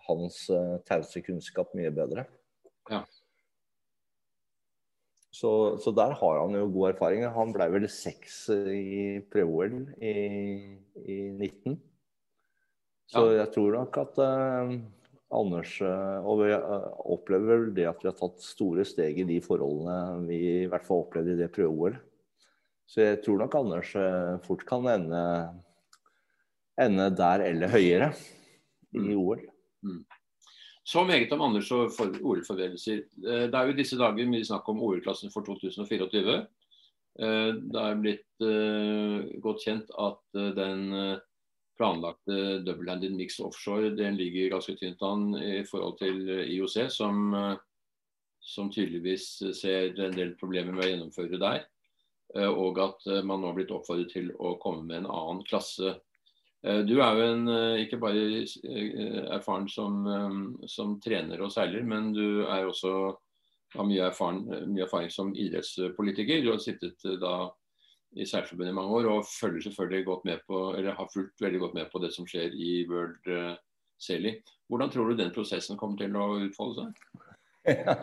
hans 0.08 0.42
tause 0.90 1.22
kunnskap 1.26 1.76
mye 1.78 1.94
bedre. 1.94 2.26
Ja. 2.90 3.04
Så, 5.30 5.78
så, 5.78 5.94
der 5.96 6.16
har 6.18 6.40
han 6.42 6.58
jo 6.58 6.66
god 6.74 6.96
erfaring. 6.96 7.28
Han 7.36 7.54
ble 7.54 7.70
vel 7.76 7.86
seks 7.94 8.48
i 8.50 9.22
prøve-OL 9.30 9.78
i, 10.02 10.16
i 11.06 11.20
19. 11.30 11.78
Så 13.10 13.24
ja. 13.30 13.44
jeg 13.44 13.52
tror 13.54 13.78
nok 13.78 14.00
at 14.02 14.20
uh, 14.22 14.74
Anders 15.30 15.76
Og 15.86 16.40
vi 16.42 16.54
opplever 17.14 17.52
vel 17.52 17.68
det 17.76 17.86
at 17.86 18.00
vi 18.02 18.10
har 18.10 18.18
tatt 18.18 18.42
store 18.42 18.86
steg 18.88 19.20
i 19.22 19.28
de 19.30 19.38
forholdene 19.46 20.26
vi 20.26 20.40
i 20.64 20.70
hvert 20.72 20.88
fall 20.88 21.04
opplevde 21.04 21.36
i 21.36 21.42
det 21.44 21.52
prøve-OL. 21.54 22.00
Så 22.90 23.04
jeg 23.04 23.20
tror 23.22 23.44
nok 23.44 23.58
Anders 23.60 23.92
fort 24.48 24.66
kan 24.66 24.88
ende, 24.90 25.22
ende 26.82 27.10
der 27.14 27.46
eller 27.46 27.70
høyere 27.70 28.10
i 28.98 29.04
mm. 29.04 29.18
OL. 29.22 29.44
Mm. 29.86 30.02
Så 30.90 31.04
meget 31.06 31.32
om 31.32 31.42
Anders 31.46 31.70
og 31.72 31.92
OL-forberedelser. 32.02 33.04
Eh, 33.22 33.46
det 33.52 33.56
er 33.58 33.68
jo 33.68 33.78
disse 33.78 33.98
dager 34.00 34.30
mye 34.30 34.46
snakk 34.48 34.70
om 34.72 34.82
OL-klassen 34.82 35.30
for 35.34 35.46
2024. 35.46 36.38
Eh, 37.20 37.50
det 37.74 37.84
er 37.84 38.02
blitt 38.02 38.46
godt 39.44 39.66
kjent 39.66 39.92
at 40.00 40.40
den 40.56 40.90
planlagte 41.80 42.60
double-handed 42.68 43.16
mix 43.16 43.40
offshore 43.40 43.94
den 43.96 44.20
ligger 44.20 44.54
ganske 44.54 44.76
tynt 44.78 45.02
an 45.08 45.32
i 45.40 45.64
forhold 45.68 45.98
til 46.02 46.22
IOC, 46.44 46.78
som, 46.92 47.34
som 48.44 48.72
tydeligvis 48.72 49.32
ser 49.56 49.96
en 49.96 50.18
del 50.18 50.36
problemer 50.40 50.76
med 50.76 50.86
å 50.86 50.90
gjennomføre 50.92 51.40
der. 51.40 51.68
Eh, 52.36 52.50
og 52.50 52.78
at 52.82 53.08
eh, 53.10 53.24
man 53.26 53.42
nå 53.42 53.50
har 53.50 53.58
blitt 53.58 53.74
oppfordret 53.74 54.14
til 54.14 54.30
å 54.38 54.56
komme 54.62 54.86
med 54.86 55.02
en 55.02 55.10
annen 55.10 55.42
klasse. 55.50 55.96
Eh, 56.62 56.82
du 56.86 57.00
er 57.02 57.18
jo 57.18 57.26
en, 57.26 57.54
ikke 57.82 58.02
bare 58.02 58.44
erfaren 59.38 59.70
som, 59.72 60.04
som, 60.70 60.98
trener 61.02 61.42
og 61.42 61.54
seiler, 61.54 61.86
men 61.88 62.14
du 62.14 62.46
er 62.46 62.68
også 62.68 62.94
har 63.76 63.86
mye, 63.86 64.10
mye 64.66 64.86
erfaring 64.86 65.12
som 65.14 65.34
idrettspolitiker. 65.38 66.42
Du 66.42 66.52
har 66.54 66.62
sittet 66.62 67.04
da 67.22 67.52
i 68.18 68.26
Seilforbundet 68.26 68.74
i 68.74 68.78
mange 68.78 68.96
år 69.00 69.10
og 69.12 69.28
følger 69.30 69.68
selvfølgelig 69.68 70.06
godt 70.06 70.26
med 70.26 70.46
på, 70.48 70.62
eller 70.78 70.98
har 70.98 71.12
fulgt 71.14 71.42
veldig 71.42 71.60
godt 71.66 71.76
med 71.78 71.92
på 71.92 72.02
det 72.04 72.14
som 72.16 72.28
skjer 72.28 72.56
i 72.56 72.72
World 72.90 73.58
Sailing. 74.02 74.40
Hvordan 74.70 74.90
tror 74.90 75.10
du 75.10 75.18
den 75.18 75.34
prosessen 75.36 75.78
kommer 75.78 75.98
til 76.00 76.16
å 76.18 76.32
utfolde 76.46 76.86
seg? 76.86 77.26
Ja, 77.68 77.96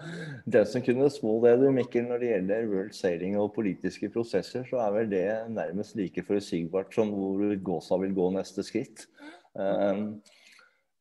det 0.52 0.64
som 0.68 0.82
kunne 0.84 1.08
små 1.12 1.36
det, 1.44 1.56
du 1.60 1.68
Mikkel, 1.72 2.08
når 2.08 2.20
det 2.20 2.30
gjelder 2.32 2.70
world 2.70 2.94
sailing 2.96 3.36
og 3.40 3.52
politiske 3.54 4.10
prosesser, 4.12 4.66
så 4.68 4.80
er 4.82 4.94
vel 4.96 5.10
det 5.12 5.26
nærmest 5.54 5.96
like 5.98 6.24
forutsigbart 6.26 6.94
som 6.94 7.12
hvor 7.14 7.54
Gåsa 7.64 7.98
vil 8.02 8.16
gå 8.16 8.30
neste 8.34 8.64
skritt. 8.66 9.06
Um, 9.54 10.18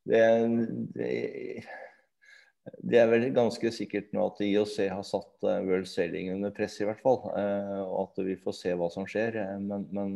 det, 0.06 0.22
det, 0.94 1.10
det, 2.64 2.98
er 3.00 3.10
vel 3.12 3.26
ganske 3.36 3.72
sikkert 3.76 4.14
nå 4.16 4.28
at 4.30 4.42
IOC 4.46 4.76
har 4.92 5.04
satt 5.08 5.48
uh, 5.48 5.60
world 5.68 5.88
sailing 5.90 6.32
under 6.36 6.54
press, 6.56 6.80
i 6.80 6.88
hvert 6.88 7.02
fall. 7.04 7.20
Uh, 7.36 7.82
og 7.84 7.98
at 8.06 8.22
vi 8.28 8.38
får 8.40 8.56
se 8.60 8.76
hva 8.80 8.90
som 8.94 9.08
skjer. 9.10 9.40
Men, 9.64 9.88
men, 9.92 10.14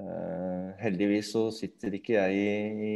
uh, 0.00 0.68
heldigvis 0.82 1.32
så 1.32 1.46
sitter 1.54 1.96
ikke 1.96 2.18
jeg 2.18 2.32
i 2.82 2.94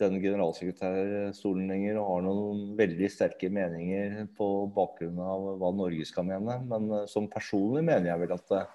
denne 0.00 0.20
generalsekretærstolen 0.22 1.68
lenger 1.70 1.98
og 2.00 2.08
har 2.08 2.22
noen 2.26 2.62
veldig 2.78 3.10
sterke 3.12 3.50
meninger 3.52 4.22
på 4.36 4.48
bakgrunn 4.74 5.18
av 5.22 5.48
hva 5.60 5.72
Norge 5.76 6.06
skal 6.08 6.26
mene. 6.28 6.58
Men 6.68 6.90
uh, 6.92 7.04
som 7.10 7.30
personlig 7.30 7.84
mener 7.86 8.12
jeg 8.12 8.24
vel 8.24 8.36
at 8.36 8.54
uh, 8.56 8.70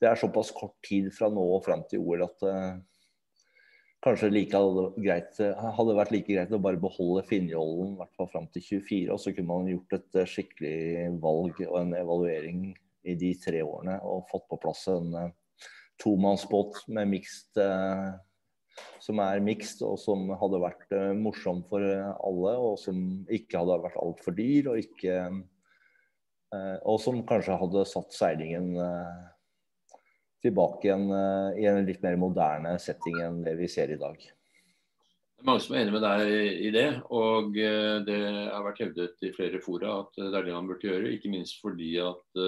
det 0.00 0.08
er 0.08 0.20
såpass 0.20 0.50
kort 0.56 0.78
tid 0.86 1.10
fra 1.14 1.28
nå 1.32 1.44
og 1.56 1.64
fram 1.66 1.84
til 1.90 2.02
OL 2.02 2.24
at 2.26 2.46
uh, 2.48 2.78
kanskje 4.04 4.30
like 4.32 4.56
hadde, 4.56 4.86
greit, 5.04 5.40
hadde 5.76 5.96
vært 5.98 6.14
like 6.14 6.30
greit 6.30 6.54
å 6.56 6.62
bare 6.62 6.80
beholde 6.80 7.26
Finjollen 7.28 7.98
i 8.00 8.28
fram 8.32 8.48
til 8.54 8.64
24. 8.82 9.02
Og 9.12 9.20
så 9.20 9.34
kunne 9.36 9.50
man 9.50 9.68
gjort 9.68 9.98
et 9.98 10.22
skikkelig 10.30 11.10
valg 11.20 11.60
og 11.68 11.76
en 11.82 11.92
evaluering 11.98 12.64
i 13.08 13.16
de 13.16 13.34
tre 13.40 13.60
årene 13.64 13.98
og 14.04 14.26
fått 14.32 14.48
på 14.48 14.60
plass 14.60 14.86
en 14.92 15.14
tomannsbåt 16.00 16.86
med 16.92 17.12
mixed 17.12 17.60
som 19.00 19.20
er 19.22 19.40
mixed, 19.44 19.82
og 19.86 19.98
som 20.00 20.28
hadde 20.40 20.60
vært 20.62 20.94
uh, 20.94 21.12
morsom 21.16 21.62
for 21.70 21.84
eh, 21.84 22.12
alle, 22.26 22.54
og 22.60 22.78
som 22.80 23.00
ikke 23.32 23.60
hadde 23.60 23.80
vært 23.84 23.98
altfor 24.00 24.36
dyr, 24.36 24.70
og, 24.72 24.80
ikke, 24.84 25.16
uh, 26.54 26.76
og 26.88 27.00
som 27.02 27.22
kanskje 27.28 27.58
hadde 27.60 27.86
satt 27.88 28.16
seilingen 28.16 28.72
uh, 28.78 29.29
tilbake 30.44 30.88
igjen 30.88 31.08
i 31.60 31.66
en 31.68 31.86
litt 31.86 32.02
mer 32.04 32.18
moderne 32.20 32.76
setting 32.80 33.18
enn 33.22 33.42
det 33.44 33.56
vi 33.58 33.68
ser 33.70 33.92
i 33.92 33.98
dag. 34.00 34.16
Det 35.40 35.44
er 35.44 35.48
mange 35.48 35.62
som 35.64 35.74
er 35.76 35.82
enig 35.82 35.94
med 35.94 36.02
deg 36.04 36.30
i 36.68 36.70
det, 36.74 36.88
og 37.16 37.54
det 37.56 38.16
har 38.52 38.64
vært 38.66 38.82
hevdet 38.82 39.22
i 39.24 39.30
flere 39.32 39.60
fora 39.64 39.94
at 40.02 40.18
det 40.18 40.34
er 40.34 40.48
det 40.48 40.52
man 40.52 40.68
burde 40.68 40.84
gjøre. 40.84 41.14
Ikke 41.14 41.32
minst 41.32 41.62
fordi 41.62 41.94
at 42.04 42.40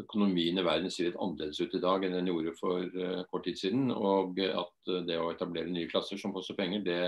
økonomien 0.00 0.56
i 0.56 0.64
verden 0.64 0.88
ser 0.92 1.10
litt 1.10 1.18
annerledes 1.20 1.60
ut 1.60 1.76
i 1.76 1.82
dag 1.82 2.06
enn 2.06 2.16
den 2.16 2.30
gjorde 2.30 2.54
for 2.56 2.86
kort 3.28 3.44
tid 3.44 3.60
siden. 3.60 3.92
Og 3.92 4.40
at 4.46 4.94
det 5.08 5.18
å 5.20 5.28
etablere 5.34 5.72
nye 5.72 5.90
klasser 5.90 6.20
som 6.20 6.32
koster 6.32 6.56
penger, 6.56 6.80
det, 6.86 7.00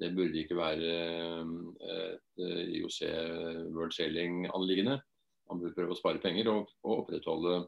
det 0.00 0.14
burde 0.16 0.40
ikke 0.40 0.56
være 0.56 0.94
et 1.98 2.46
IOC 2.80 3.02
World 3.76 3.92
Sailing-anliggende. 3.96 4.96
Man 5.52 5.60
burde 5.60 5.76
prøve 5.76 5.92
å 5.92 6.00
spare 6.00 6.24
penger 6.24 6.48
og, 6.52 6.72
og 6.84 7.02
opprettholde 7.02 7.60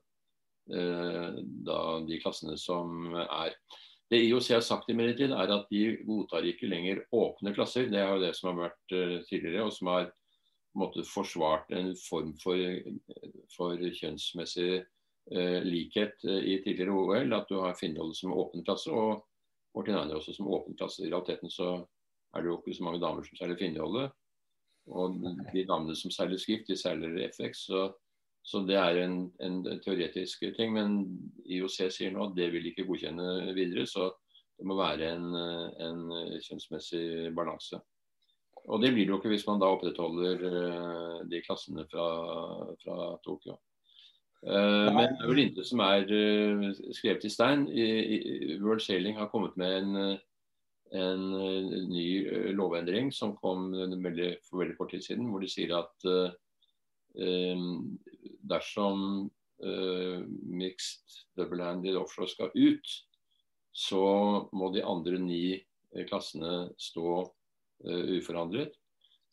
da, 0.68 1.78
de 2.06 2.18
klassene 2.22 2.56
som 2.60 3.14
er. 3.16 3.54
Det 4.10 4.18
IOC 4.26 4.48
har 4.56 4.62
sagt 4.66 4.90
imidlertid, 4.90 5.32
er 5.32 5.52
at 5.54 5.68
de 5.70 5.82
godtar 6.06 6.46
ikke 6.46 6.68
lenger 6.70 7.04
åpne 7.14 7.54
klasser. 7.54 7.88
Det 7.90 7.98
er 7.98 8.10
jo 8.10 8.22
det 8.22 8.32
som 8.38 8.50
har 8.50 8.68
vært 8.68 8.94
tidligere, 9.28 9.64
og 9.66 9.72
som 9.74 9.90
har 9.92 10.08
måte 10.78 11.04
forsvart 11.06 11.70
en 11.74 11.92
form 11.98 12.32
for, 12.42 12.58
for 13.54 13.80
kjønnsmessig 13.80 14.70
eh, 14.78 15.58
likhet 15.66 16.24
eh, 16.28 16.42
i 16.52 16.58
tidligere 16.64 16.94
OL. 16.94 17.34
At 17.34 17.50
du 17.50 17.58
har 17.62 17.78
Finnholdet 17.78 18.20
som 18.20 18.34
åpen 18.36 18.64
klasse 18.66 18.92
og 18.94 19.24
Martin 19.76 19.98
Einer 19.98 20.18
også 20.18 20.34
som 20.36 20.50
åpen 20.50 20.78
klasse. 20.78 21.04
I 21.04 21.10
realiteten 21.10 21.50
så 21.50 21.72
er 22.34 22.42
det 22.42 22.50
jo 22.50 22.58
ikke 22.60 22.76
så 22.76 22.86
mange 22.86 23.02
damer 23.02 23.26
som 23.26 23.40
seiler 23.40 23.58
Finnholdet. 23.58 24.14
Og 24.90 25.18
de 25.52 25.66
damene 25.66 25.96
som 25.98 26.12
seiler 26.14 26.40
Skift, 26.40 26.70
de 26.70 26.78
seiler 26.78 27.18
FX. 27.30 27.66
Så, 27.70 27.90
så 28.42 28.62
det 28.66 28.76
er 28.80 29.02
en, 29.04 29.16
en, 29.44 29.60
teoretisk 29.84 30.46
ting. 30.56 30.72
Men 30.74 30.98
IOC 31.44 31.78
sier 31.92 32.14
nå 32.14 32.30
at 32.30 32.36
det 32.38 32.50
vil 32.54 32.70
ikke 32.70 32.86
godkjenne 32.88 33.52
videre. 33.56 33.86
Så 33.86 34.08
det 34.58 34.66
må 34.68 34.76
være 34.80 35.12
en, 35.14 35.28
en 35.84 36.04
kjønnsmessig 36.44 37.34
balanse. 37.36 37.80
Og 38.68 38.82
det 38.82 38.92
blir 38.92 39.06
det 39.06 39.14
jo 39.14 39.18
ikke 39.20 39.32
hvis 39.32 39.46
man 39.48 39.60
da 39.60 39.70
opprettholder 39.72 40.42
uh, 40.44 41.18
de 41.28 41.42
klassene 41.44 41.86
fra, 41.90 42.06
fra 42.82 42.96
Tokyo. 43.24 43.56
Uh, 44.40 44.88
men 44.94 45.14
det 45.16 45.24
er 45.24 45.30
vel 45.30 45.42
intet 45.44 45.68
som 45.68 45.82
er 45.84 46.04
uh, 46.08 46.66
skrevet 46.96 47.24
i 47.24 47.32
stein. 47.32 47.66
World 48.60 48.84
Sailing 48.84 49.18
har 49.18 49.30
kommet 49.32 49.56
med 49.60 49.78
en, 49.80 50.20
en 51.00 51.26
ny 51.88 52.06
lovendring 52.56 53.12
som 53.14 53.36
kom 53.40 53.70
veldig, 53.72 54.36
for 54.48 54.62
veldig 54.64 54.78
kort 54.78 54.94
tid 54.94 55.04
siden, 55.06 55.28
hvor 55.30 55.44
de 55.44 55.50
sier 55.50 55.76
at 55.78 56.10
dersom 58.48 59.28
mixed 59.60 61.18
double-handed 61.36 61.98
offshore 62.00 62.30
skal 62.32 62.54
ut, 62.56 62.92
så 63.72 64.04
må 64.56 64.70
de 64.74 64.82
andre 64.86 65.18
ni 65.20 65.42
klassene 66.08 66.70
stå 66.78 67.22
uh, 67.22 68.04
uforandret. 68.16 68.76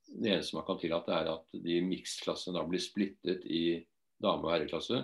Det 0.08 0.32
eneste 0.32 0.56
man 0.56 0.66
kan 0.68 0.80
tillate, 0.80 1.14
er 1.14 1.32
at 1.34 1.60
de 1.66 1.82
mixed-klassene 1.84 2.64
blir 2.70 2.82
splittet 2.82 3.46
i 3.46 3.80
dame- 4.24 4.48
og 4.48 4.54
herreklasse. 4.54 5.04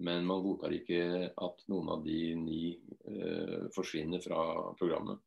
Men 0.00 0.26
man 0.28 0.42
godtar 0.44 0.74
ikke 0.76 1.30
at 1.32 1.64
noen 1.72 1.90
av 1.96 2.04
de 2.04 2.20
ni 2.38 2.62
uh, 3.08 3.66
forsvinner 3.74 4.22
fra 4.24 4.44
programmet. 4.78 5.18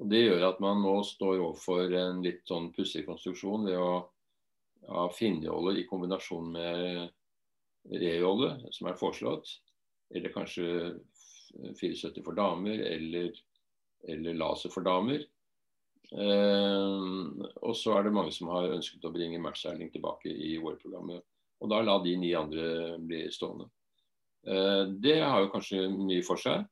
Og 0.00 0.08
Det 0.10 0.22
gjør 0.24 0.48
at 0.48 0.62
man 0.62 0.80
nå 0.82 0.96
står 1.06 1.38
overfor 1.38 1.92
en 1.94 2.22
litt 2.24 2.42
sånn 2.48 2.72
pussig 2.74 3.04
konstruksjon 3.06 3.68
ved 3.68 3.78
å 3.78 3.92
ha 4.88 5.08
Finnjolle 5.14 5.76
i 5.80 5.86
kombinasjon 5.88 6.52
med 6.54 7.10
rejolle, 7.92 8.56
som 8.74 8.88
er 8.90 8.98
foreslått. 8.98 9.48
Eller 10.14 10.32
kanskje 10.34 10.94
74 11.80 12.22
for 12.24 12.36
damer, 12.36 12.82
eller, 12.86 13.30
eller 14.08 14.38
laser 14.38 14.72
for 14.72 14.84
damer. 14.86 15.24
Eh, 16.12 17.04
og 17.62 17.76
så 17.78 17.96
er 17.96 18.06
det 18.06 18.16
mange 18.16 18.34
som 18.34 18.50
har 18.52 18.72
ønsket 18.74 19.06
å 19.08 19.12
bringe 19.14 19.40
matchseiling 19.42 19.92
tilbake 19.92 20.32
i 20.32 20.56
OL-programmet. 20.60 21.22
Og 21.62 21.70
da 21.70 21.80
la 21.84 21.96
de 22.02 22.16
ni 22.18 22.32
andre 22.36 22.98
bli 23.00 23.24
stående. 23.32 23.68
Eh, 24.46 24.84
det 25.02 25.20
har 25.22 25.44
jo 25.44 25.52
kanskje 25.52 25.86
mye 25.94 26.22
for 26.26 26.40
seg. 26.40 26.66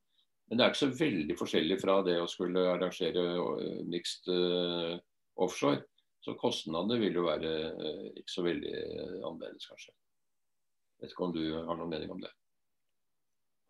Men 0.51 0.59
det 0.59 0.65
er 0.65 0.73
ikke 0.73 0.83
så 0.83 0.99
veldig 0.99 1.37
forskjellig 1.39 1.79
fra 1.79 2.01
det 2.03 2.17
å 2.19 2.29
skulle 2.31 2.67
arrangere 2.73 3.25
eh, 3.39 3.83
mixed 3.87 4.27
uh, 4.35 4.97
offshore. 5.39 5.85
Så 6.21 6.35
kostnadene 6.37 6.99
vil 7.01 7.17
jo 7.17 7.25
være 7.25 7.55
uh, 7.81 8.05
ikke 8.13 8.33
så 8.33 8.45
veldig 8.45 8.75
uh, 8.77 9.17
annerledes, 9.25 9.65
kanskje. 9.71 9.95
Vet 11.01 11.15
ikke 11.15 11.27
om 11.27 11.33
du 11.33 11.43
har 11.55 11.79
noen 11.79 11.89
mening 11.89 12.13
om 12.13 12.21
det? 12.21 12.33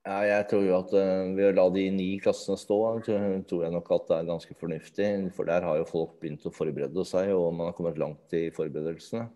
Ja, 0.09 0.17
jeg 0.25 0.47
tror 0.51 0.65
jo 0.65 0.79
at 0.81 0.95
uh, 0.97 1.31
ved 1.37 1.53
å 1.53 1.57
la 1.61 1.67
de 1.77 1.85
ni 1.95 2.09
klassene 2.23 2.59
stå, 2.59 2.79
tror 3.07 3.67
jeg 3.67 3.75
nok 3.77 3.93
at 3.95 4.09
det 4.09 4.17
er 4.17 4.31
ganske 4.33 4.57
fornuftig. 4.59 5.11
For 5.37 5.47
der 5.47 5.67
har 5.69 5.79
jo 5.79 5.91
folk 5.93 6.17
begynt 6.23 6.49
å 6.49 6.55
forberede 6.55 7.05
seg, 7.07 7.31
og 7.37 7.53
man 7.55 7.71
har 7.71 7.77
kommet 7.79 8.01
langt 8.03 8.35
i 8.35 8.49
forberedelsene. 8.57 9.29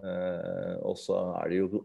Og 0.00 0.94
så 0.96 1.16
er 1.42 1.50
det 1.50 1.56
jo 1.58 1.80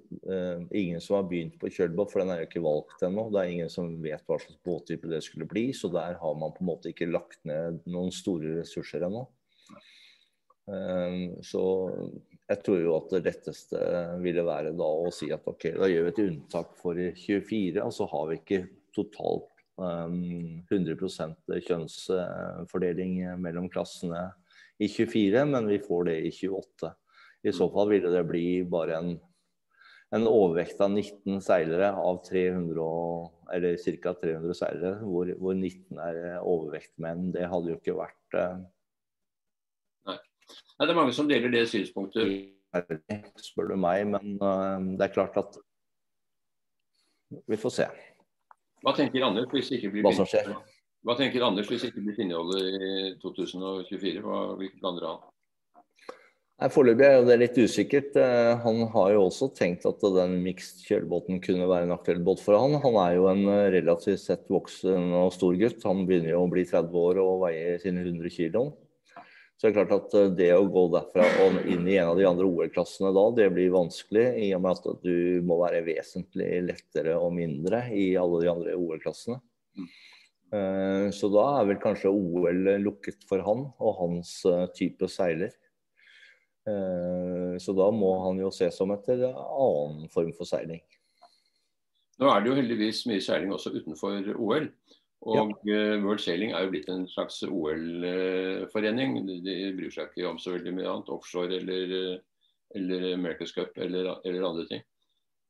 ingen 0.71 1.01
som 1.03 1.17
har 1.17 1.25
begynt 1.27 1.57
på 1.59 1.67
kjølbåt, 1.73 2.13
for 2.13 2.21
den 2.21 2.29
er 2.31 2.37
jo 2.39 2.45
ikke 2.45 2.61
valgt 2.63 3.01
ennå. 3.03 3.25
Det 3.33 3.41
er 3.41 3.49
ingen 3.51 3.71
som 3.73 3.89
vet 3.99 4.23
hva 4.29 4.37
slags 4.39 4.61
båttype 4.63 5.09
det 5.11 5.19
skulle 5.25 5.47
bli, 5.51 5.65
så 5.75 5.89
der 5.91 6.15
har 6.21 6.37
man 6.39 6.53
på 6.55 6.63
en 6.63 6.69
måte 6.69 6.93
ikke 6.93 7.09
lagt 7.09 7.41
ned 7.49 7.81
noen 7.91 8.13
store 8.15 8.61
ressurser 8.61 9.03
ennå. 9.09 9.25
Så 10.65 11.63
jeg 12.45 12.61
tror 12.65 12.79
jo 12.81 12.93
at 12.97 13.11
det 13.13 13.25
letteste 13.25 13.81
ville 14.21 14.45
være 14.45 14.71
da 14.77 14.87
å 14.87 15.11
si 15.13 15.31
at 15.33 15.45
ok, 15.49 15.67
da 15.77 15.89
gjør 15.89 16.07
vi 16.07 16.13
et 16.13 16.23
unntak 16.23 16.73
for 16.79 16.97
24, 16.97 17.81
og 17.81 17.93
så 17.93 18.07
har 18.09 18.27
vi 18.29 18.39
ikke 18.39 18.59
totalt 18.95 19.63
um, 19.81 20.61
100% 20.69 21.55
kjønnsfordeling 21.67 23.17
mellom 23.41 23.69
klassene 23.73 24.27
i 24.77 24.89
24, 24.91 25.45
men 25.49 25.69
vi 25.71 25.79
får 25.81 26.09
det 26.09 26.19
i 26.27 26.33
28. 26.33 26.91
I 27.45 27.53
så 27.53 27.69
fall 27.73 27.89
ville 27.93 28.11
det 28.13 28.25
bli 28.29 28.45
bare 28.69 28.99
en, 28.99 29.11
en 30.15 30.29
overvekt 30.29 30.81
av 30.81 30.93
19 30.93 31.41
seilere 31.45 31.91
av 31.97 32.21
300, 32.27 32.85
eller 33.57 33.81
ca. 34.01 34.15
300 34.21 34.57
seilere, 34.57 34.95
hvor, 35.01 35.33
hvor 35.39 35.57
19 35.57 36.01
er 36.09 36.21
overvektmenn. 36.41 37.29
Det 37.35 37.49
hadde 37.51 37.73
jo 37.73 37.79
ikke 37.79 37.99
vært 38.01 38.37
uh, 38.37 38.65
Nei, 40.45 40.85
Det 40.85 40.91
er 40.93 40.99
mange 40.99 41.15
som 41.15 41.29
deler 41.29 41.53
det 41.53 41.65
synspunktet. 41.71 42.51
Spør 43.39 43.71
du 43.71 43.77
meg, 43.79 44.03
men 44.11 44.35
uh, 44.41 44.81
det 44.99 45.07
er 45.07 45.13
klart 45.15 45.37
at 45.39 45.59
Vi 47.47 47.57
får 47.57 47.73
se. 47.73 47.85
Hva 48.85 48.93
tenker 48.97 49.23
Anders 49.25 49.47
hvis 49.53 49.71
det 49.71 49.79
ikke 49.79 49.93
blir 49.95 50.05
Hva 50.05 50.11
som 50.17 50.27
skjer? 50.29 50.51
Hva 51.05 51.15
tenker 51.17 51.45
Anders 51.45 51.69
hvis 51.69 51.85
det 51.85 51.93
ikke 51.93 52.03
blir 52.05 52.19
innholdet 52.25 52.75
i 52.75 52.91
2024? 53.21 54.21
Hva, 54.25 54.41
hvilke 54.59 54.81
planer 54.81 55.07
har 55.07 55.17
han? 55.17 55.31
Nei, 56.55 56.69
Foreløpig 56.71 57.03
er 57.03 57.17
jo 57.17 57.25
det 57.27 57.35
litt 57.41 57.57
usikkert. 57.59 58.13
Eh, 58.15 58.53
han 58.63 58.77
har 58.93 59.09
jo 59.11 59.25
også 59.25 59.49
tenkt 59.57 59.83
at 59.89 60.03
den 60.15 60.37
mixed 60.45 60.85
kjølebåten 60.87 61.41
kunne 61.43 61.67
være 61.67 61.89
en 61.89 61.95
aktuell 61.97 62.21
båt 62.23 62.39
for 62.43 62.55
han. 62.55 62.77
Han 62.85 62.95
er 63.01 63.17
jo 63.17 63.25
en 63.27 63.43
eh, 63.51 63.65
relativt 63.73 64.21
sett 64.23 64.47
voksen 64.53 65.11
og 65.19 65.33
stor 65.35 65.57
gutt. 65.59 65.83
Han 65.83 66.05
begynner 66.07 66.31
jo 66.31 66.45
å 66.45 66.51
bli 66.53 66.63
30 66.63 66.95
år 67.01 67.19
og 67.25 67.43
veier 67.43 67.81
sine 67.83 68.05
100 68.05 68.31
kg. 68.37 68.63
Så 69.55 69.69
det 69.69 69.71
er 69.71 69.75
klart 69.77 69.93
at 69.95 70.15
eh, 70.19 70.31
det 70.35 70.49
å 70.51 70.65
gå 70.67 70.81
derfra 70.91 71.25
og 71.45 71.61
inn 71.71 71.85
i 71.87 71.95
en 71.95 72.11
av 72.11 72.17
de 72.19 72.25
andre 72.27 72.47
OL-klassene 72.47 73.13
da, 73.15 73.23
det 73.37 73.47
blir 73.55 73.71
vanskelig. 73.71 74.25
I 74.43 74.49
og 74.57 74.65
med 74.65 74.81
at 74.91 75.05
du 75.05 75.45
må 75.47 75.61
være 75.61 75.85
vesentlig 75.85 76.49
lettere 76.65 77.15
og 77.15 77.31
mindre 77.37 77.85
i 77.95 78.09
alle 78.19 78.41
de 78.43 78.49
andre 78.51 78.75
OL-klassene. 78.75 79.39
Eh, 80.55 81.07
så 81.15 81.29
da 81.31 81.45
er 81.61 81.69
vel 81.71 81.79
kanskje 81.83 82.11
OL 82.11 82.67
lukket 82.83 83.23
for 83.29 83.45
han 83.47 83.69
og 83.79 83.95
hans 84.01 84.37
eh, 84.49 84.65
type 84.75 85.11
seiler. 85.11 85.55
Så 86.65 87.75
da 87.77 87.85
må 87.93 88.07
han 88.23 88.39
jo 88.41 88.47
se 88.49 88.65
som 88.73 88.89
etter 88.89 89.19
annen 89.29 90.07
form 90.09 90.31
for 90.33 90.49
seiling. 90.49 90.79
Nå 92.17 92.31
er 92.31 92.41
det 92.41 92.49
jo 92.49 92.55
heldigvis 92.57 93.03
mye 93.05 93.21
seiling 93.21 93.51
også 93.53 93.69
utenfor 93.75 94.31
OL. 94.33 94.65
Og 95.23 95.53
ja. 95.65 95.73
Eh, 95.73 96.03
World 96.03 96.21
Sailing 96.21 96.51
er 96.53 96.65
jo 96.65 96.71
blitt 96.73 96.89
en 96.91 97.05
slags 97.09 97.39
OL-forening. 97.47 99.15
De 99.25 99.55
bryr 99.77 99.93
seg 99.93 100.11
ikke 100.11 100.27
om 100.29 100.41
så 100.41 100.55
veldig 100.55 100.73
mye 100.75 100.89
annet. 100.91 101.11
Offshore 101.13 101.61
eller, 101.61 101.95
eller 102.77 103.07
America's 103.13 103.55
Cup 103.55 103.77
eller, 103.77 104.11
eller, 104.25 104.45
andre 104.45 104.67
ting. 104.69 104.83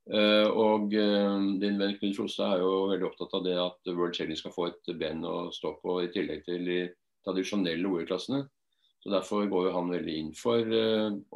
Uh, 0.06 0.46
og 0.54 0.92
din 0.94 1.80
venn 1.80 1.96
Knut 1.98 2.14
Frostad 2.14 2.52
er 2.54 2.60
jo 2.62 2.84
veldig 2.92 3.08
opptatt 3.08 3.32
av 3.34 3.42
det 3.42 3.56
at 3.58 3.88
World 3.90 4.14
Sailing 4.14 4.38
skal 4.38 4.54
få 4.54 4.68
et 4.70 4.92
ben 5.00 5.24
å 5.26 5.48
stå 5.50 5.74
på 5.82 5.98
i 6.04 6.12
tillegg 6.14 6.44
til 6.46 6.62
de 6.68 6.78
tradisjonelle 7.26 7.90
OL-klassene. 7.90 8.44
Så 9.02 9.10
Derfor 9.12 9.50
går 9.50 9.68
jo 9.68 9.74
han 9.74 9.90
veldig 9.90 10.14
inn 10.20 10.30
for 10.34 10.62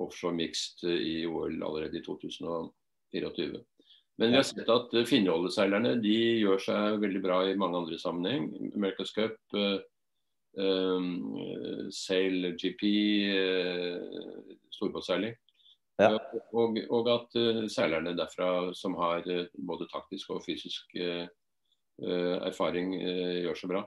offshore 0.01 0.39
mixed 0.39 0.87
i 0.87 1.27
OL 1.27 1.59
allerede 1.67 1.99
i 1.99 2.05
2024. 2.07 3.61
Men 4.21 4.31
vi 4.31 4.37
har 4.37 4.45
sett 4.45 4.69
at 4.69 4.93
eh, 4.93 5.93
de 6.05 6.17
gjør 6.43 6.61
seg 6.61 6.97
veldig 7.01 7.21
bra 7.25 7.39
i 7.49 7.57
mange 7.57 7.79
andre 7.79 7.97
sammenheng. 7.99 8.51
America's 8.77 9.15
Cup, 9.17 9.39
uh, 9.57 9.79
um, 10.61 11.87
Sail 11.89 12.51
GP, 12.61 12.83
uh, 13.33 14.51
storbåtseiling. 14.77 15.33
Ja. 16.01 16.19
Og, 16.53 16.77
og, 16.91 17.09
at 17.15 17.39
uh, 17.41 17.65
seilerne 17.73 18.13
derfra 18.19 18.75
som 18.77 18.99
har 19.01 19.25
både 19.57 19.89
taktisk 19.93 20.37
og 20.37 20.45
fysisk 20.45 21.01
erfaring, 22.01 22.95
gjør 22.97 23.59
seg 23.61 23.69
bra. 23.69 23.81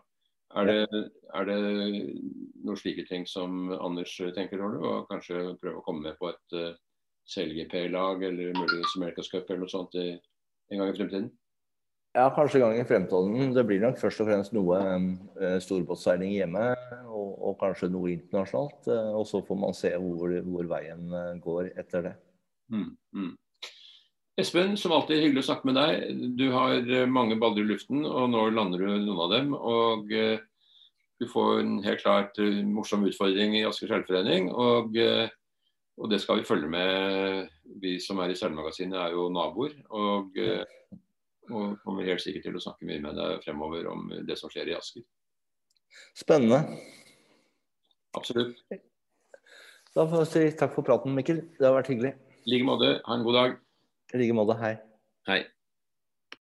Er 0.61 0.67
det, 0.69 0.99
er 1.33 1.47
det 1.49 1.55
noen 2.61 2.77
slike 2.77 3.07
ting 3.09 3.25
som 3.25 3.71
Anders 3.73 4.13
tenker 4.35 4.61
over, 4.61 4.77
og 4.85 5.07
kanskje 5.09 5.55
prøve 5.61 5.79
å 5.79 5.85
komme 5.85 6.11
med 6.11 6.19
på 6.19 6.29
et 6.29 6.77
CLGP-lag 7.29 8.23
eller 8.27 8.57
muligens 8.57 8.97
America's 8.97 9.31
Cup 9.31 9.47
eller 9.49 9.63
noe 9.63 9.71
sånt 9.71 9.95
en 9.97 10.79
gang 10.79 10.89
i 10.89 10.97
fremtiden? 10.97 11.31
Ja, 12.13 12.27
kanskje 12.29 12.59
en 12.59 12.67
gang 12.67 12.79
i 12.79 12.85
fremtiden. 12.85 13.53
Det 13.55 13.63
blir 13.65 13.81
nok 13.81 13.97
først 13.97 14.21
og 14.21 14.27
fremst 14.29 14.53
noe 14.53 14.77
um, 14.85 15.07
storbåtseiling 15.65 16.35
hjemme, 16.35 16.67
og, 17.09 17.31
og, 17.39 17.55
kanskje 17.61 17.89
noe 17.89 18.11
internasjonalt. 18.13 18.85
Uh, 18.85 19.15
og 19.17 19.25
så 19.25 19.41
får 19.47 19.57
man 19.57 19.73
se 19.77 19.89
hvor, 19.97 20.35
hvor 20.45 20.69
veien 20.75 21.07
uh, 21.09 21.31
går 21.41 21.71
etter 21.71 22.05
det. 22.05 22.13
Mm, 22.69 22.91
mm. 23.17 23.31
Espen, 24.43 24.77
som 24.77 24.93
alltid 24.93 25.23
hyggelig 25.23 25.41
å 25.41 25.47
snakke 25.49 25.69
med 25.71 25.79
deg. 25.79 26.21
Du 26.37 26.45
har 26.53 26.85
mange 27.09 27.37
baller 27.41 27.65
i 27.65 27.71
luften, 27.73 28.05
og 28.05 28.29
nå 28.29 28.45
lander 28.53 28.81
du 28.81 28.93
noen 28.93 29.25
av 29.25 29.33
dem. 29.33 29.51
Og 29.57 30.09
du 30.09 31.27
får 31.29 31.59
en 31.61 31.75
helt 31.85 32.01
klart 32.01 32.39
morsom 32.65 33.05
utfordring 33.05 33.53
i 33.59 33.65
Asker 33.69 33.93
seilforening. 33.93 34.49
Og 34.49 34.97
og 35.97 36.09
det 36.09 36.19
skal 36.21 36.39
vi 36.39 36.47
følge 36.47 36.69
med. 36.69 37.49
Vi 37.81 37.97
som 38.01 38.21
er 38.23 38.33
i 38.33 38.37
Sølvmagasinet 38.37 38.97
er 38.97 39.13
jo 39.13 39.27
naboer. 39.33 39.75
Og, 39.93 40.37
eh, 40.41 40.65
og 41.51 41.77
kommer 41.83 42.07
helt 42.07 42.23
sikkert 42.23 42.47
til 42.47 42.57
å 42.57 42.63
snakke 42.63 42.87
mye 42.87 43.01
med 43.03 43.19
deg 43.19 43.43
fremover 43.45 43.89
om 43.91 44.09
det 44.25 44.37
som 44.39 44.49
skjer 44.49 44.71
i 44.71 44.77
Asker. 44.77 45.05
Spennende. 46.17 46.63
Absolutt. 48.17 48.57
Da 49.93 50.05
får 50.09 50.23
vi 50.23 50.29
si 50.31 50.57
takk 50.57 50.73
for 50.73 50.85
praten, 50.85 51.13
Mikkel. 51.13 51.43
Det 51.59 51.67
har 51.67 51.75
vært 51.77 51.91
hyggelig. 51.93 52.15
I 52.43 52.55
like 52.55 52.65
måte. 52.67 52.95
Ha 53.05 53.17
en 53.17 53.25
god 53.27 53.37
dag. 53.37 53.59
I 54.13 54.21
like 54.23 54.37
måte. 54.37 54.57
Hei. 54.57 54.73
Hei. 55.29 55.43